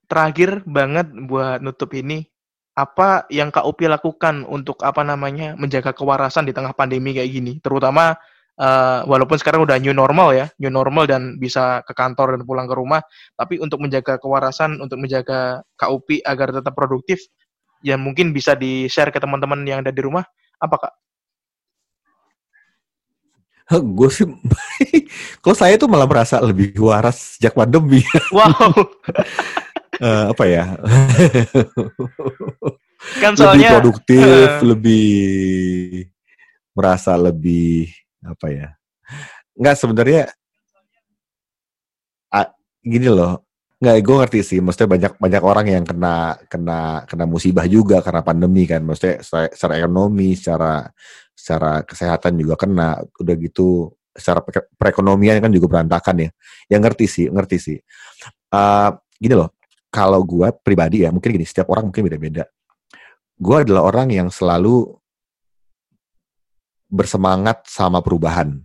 [0.09, 2.25] terakhir banget buat nutup ini,
[2.73, 7.53] apa yang Kak Upi lakukan untuk apa namanya menjaga kewarasan di tengah pandemi kayak gini,
[7.61, 8.17] terutama
[8.59, 12.67] eh, walaupun sekarang udah new normal ya, new normal dan bisa ke kantor dan pulang
[12.67, 13.05] ke rumah,
[13.37, 17.21] tapi untuk menjaga kewarasan, untuk menjaga Kak Upi agar tetap produktif,
[17.85, 20.25] ya mungkin bisa di-share ke teman-teman yang ada di rumah,
[20.59, 21.06] apa Kak?
[23.75, 24.23] Gue sih,
[25.43, 27.99] kalau saya tuh malah merasa lebih waras sejak pandemi.
[28.31, 28.71] Wow,
[29.97, 30.65] Eh, apa ya?
[33.23, 35.09] kan lebih soalnya produktif, eh, lebih
[36.77, 37.89] merasa lebih
[38.21, 38.69] apa ya?
[39.57, 40.23] Nggak sebenarnya
[42.29, 42.53] ah,
[42.85, 43.41] gini loh.
[43.81, 44.59] Nggak, gue ngerti sih.
[44.61, 48.85] Maksudnya banyak banyak orang yang kena kena kena musibah juga karena pandemi kan.
[48.85, 50.73] Maksudnya secara, secara ekonomi, secara
[51.37, 53.05] secara kesehatan juga kena.
[53.21, 56.31] Udah gitu secara pe- perekonomian kan juga berantakan ya.
[56.73, 57.79] Yang ngerti sih, ngerti sih.
[58.51, 59.53] Eh, gini loh.
[59.93, 61.45] Kalau gue pribadi ya, mungkin gini.
[61.45, 62.45] Setiap orang mungkin beda-beda.
[63.37, 64.97] Gue adalah orang yang selalu
[66.89, 68.57] bersemangat sama perubahan.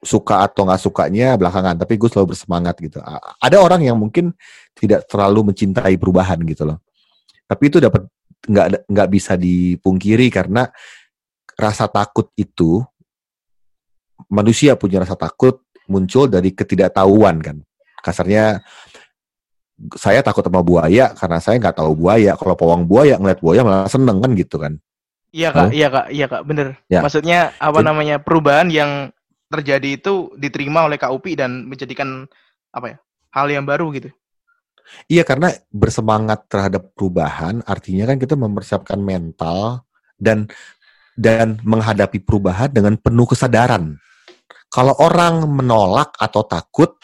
[0.00, 3.04] Suka atau nggak sukanya belakangan, tapi gue selalu bersemangat gitu.
[3.40, 4.32] Ada orang yang mungkin
[4.72, 6.80] tidak terlalu mencintai perubahan gitu loh.
[7.44, 8.08] Tapi itu dapat
[8.40, 10.64] nggak nggak bisa dipungkiri karena
[11.60, 12.80] rasa takut itu
[14.32, 17.56] manusia punya rasa takut muncul dari ketidaktahuan kan.
[18.00, 18.64] Kasarnya
[19.96, 22.36] saya takut sama buaya karena saya nggak tahu buaya.
[22.36, 24.76] Kalau pawang buaya ngeliat buaya malah seneng kan gitu kan.
[25.30, 26.74] Iya kak, iya kak, iya kak, bener.
[26.90, 27.06] Ya.
[27.06, 29.14] Maksudnya apa Jadi- namanya perubahan yang
[29.50, 32.26] terjadi itu diterima oleh Kak Upi dan menjadikan
[32.70, 32.96] apa ya
[33.34, 34.10] hal yang baru gitu.
[35.06, 39.86] Iya karena bersemangat terhadap perubahan artinya kan kita mempersiapkan mental
[40.18, 40.50] dan
[41.20, 44.00] dan menghadapi perubahan dengan penuh kesadaran.
[44.72, 46.96] Kalau orang menolak atau takut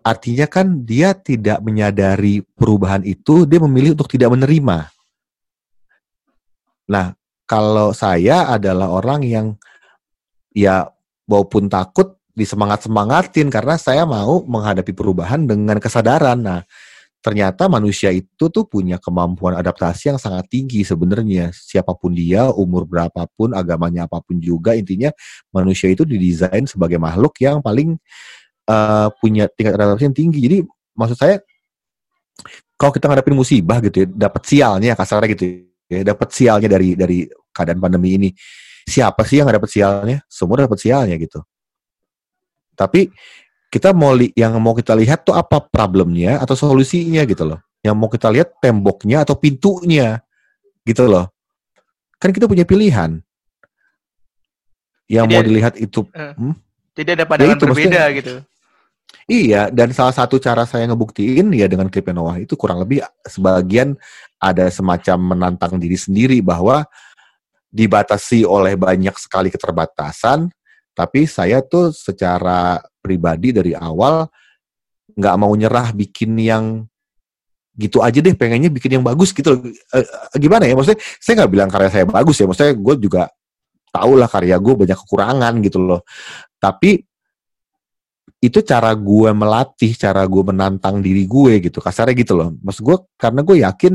[0.00, 4.88] artinya kan dia tidak menyadari perubahan itu, dia memilih untuk tidak menerima.
[6.88, 7.12] Nah,
[7.44, 9.46] kalau saya adalah orang yang
[10.56, 10.88] ya
[11.28, 16.40] walaupun takut disemangat-semangatin karena saya mau menghadapi perubahan dengan kesadaran.
[16.40, 16.60] Nah,
[17.22, 21.54] ternyata manusia itu tuh punya kemampuan adaptasi yang sangat tinggi sebenarnya.
[21.54, 25.14] Siapa pun dia, umur berapapun, agamanya apa pun juga, intinya
[25.54, 27.94] manusia itu didesain sebagai makhluk yang paling
[28.66, 30.38] eh, punya tingkat adaptasi yang tinggi.
[30.42, 30.56] Jadi
[30.98, 31.38] maksud saya
[32.74, 35.44] kalau kita ngadepin musibah gitu ya, dapat sialnya kasarnya gitu
[35.86, 37.18] ya, dapat sialnya dari dari
[37.54, 38.30] keadaan pandemi ini.
[38.82, 40.18] Siapa sih yang dapat sialnya?
[40.26, 41.38] Semua dapat sialnya gitu.
[42.74, 43.06] Tapi
[43.72, 47.56] kita mau li- yang mau kita lihat tuh apa problemnya atau solusinya gitu loh.
[47.80, 50.20] Yang mau kita lihat temboknya atau pintunya
[50.84, 51.32] gitu loh.
[52.20, 53.16] Kan kita punya pilihan.
[55.08, 56.00] Yang Jadi mau dilihat itu
[56.92, 58.34] Jadi ada pandangan itu, berbeda maksudnya- gitu.
[59.28, 63.94] Iya, dan salah satu cara saya ngebuktiin ya dengan klipnya Noah itu kurang lebih sebagian
[64.36, 66.84] ada semacam menantang diri sendiri bahwa
[67.72, 70.50] dibatasi oleh banyak sekali keterbatasan,
[70.92, 74.28] tapi saya tuh secara pribadi dari awal
[75.12, 76.64] nggak mau nyerah bikin yang
[77.72, 79.56] gitu aja deh, pengennya bikin yang bagus gitu.
[79.56, 79.64] loh.
[79.96, 80.76] Eh, gimana ya?
[80.76, 83.22] Maksudnya saya nggak bilang karya saya bagus ya, maksudnya gue juga
[83.92, 86.00] tahu lah karya gue banyak kekurangan gitu loh.
[86.60, 87.00] Tapi
[88.42, 92.52] itu cara gue melatih, cara gue menantang diri gue gitu, kasarnya gitu loh.
[92.60, 93.94] Maksud gue, karena gue yakin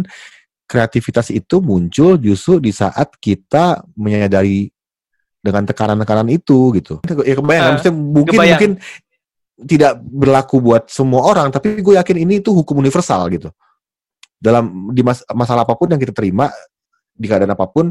[0.67, 4.67] kreativitas itu muncul justru di saat kita menyadari
[5.47, 6.99] dengan tekanan-tekanan itu gitu.
[7.23, 8.51] Ya kebayang, maksudnya mungkin kebayang.
[8.59, 8.71] mungkin
[9.57, 13.49] tidak berlaku buat semua orang, tapi gue yakin ini tuh hukum universal gitu.
[14.37, 16.51] Dalam di mas- masalah apa pun yang kita terima
[17.15, 17.89] di keadaan apa pun,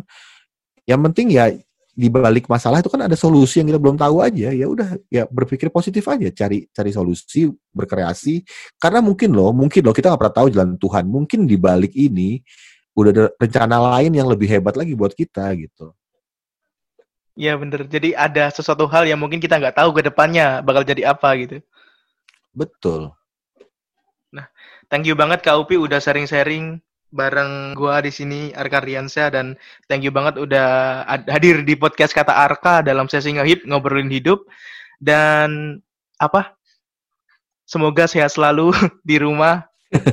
[0.87, 1.51] yang penting ya
[1.97, 5.25] di balik masalah itu kan ada solusi yang kita belum tahu aja ya udah ya
[5.25, 8.45] berpikir positif aja cari cari solusi berkreasi
[8.77, 12.37] karena mungkin loh mungkin loh kita nggak pernah tahu jalan Tuhan mungkin di balik ini
[12.93, 15.97] udah ada rencana lain yang lebih hebat lagi buat kita gitu
[17.37, 17.85] Iya bener.
[17.85, 21.61] Jadi ada sesuatu hal yang mungkin kita nggak tahu ke depannya bakal jadi apa gitu.
[22.57, 23.13] betul
[24.87, 26.79] Thank you banget Kak Upi udah sharing-sharing
[27.11, 29.59] bareng gua di sini Arka Riansyah dan
[29.91, 34.47] thank you banget udah ad- hadir di podcast kata Arka dalam sesi ngehip ngobrolin hidup
[35.03, 35.83] dan
[36.23, 36.55] apa
[37.67, 38.71] semoga sehat selalu
[39.09, 39.67] di rumah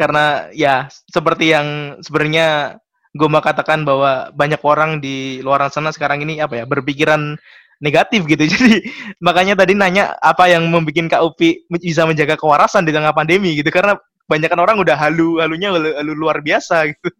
[0.00, 2.78] karena ya seperti yang sebenarnya
[3.10, 7.34] gue mau katakan bahwa banyak orang di luar sana sekarang ini apa ya berpikiran
[7.82, 8.84] negatif gitu jadi
[9.18, 13.68] makanya tadi nanya apa yang membuat Kak Upi bisa menjaga kewarasan di tengah pandemi gitu
[13.72, 17.10] karena kebanyakan orang udah halu halunya halu, halu luar biasa gitu.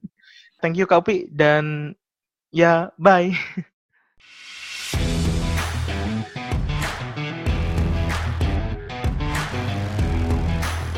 [0.60, 1.96] Thank you Kak Upi dan
[2.52, 3.30] Ya, bye.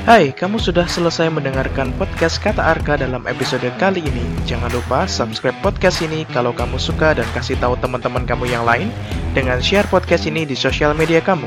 [0.02, 4.26] Hai, kamu sudah selesai mendengarkan podcast Kata Arka dalam episode kali ini.
[4.50, 8.90] Jangan lupa subscribe podcast ini kalau kamu suka dan kasih tahu teman-teman kamu yang lain
[9.30, 11.46] dengan share podcast ini di sosial media kamu.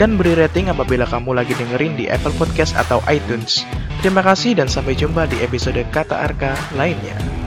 [0.00, 3.68] Dan beri rating apabila kamu lagi dengerin di Apple Podcast atau iTunes.
[4.00, 7.39] Terima kasih dan sampai jumpa di episode Kata Arka lainnya.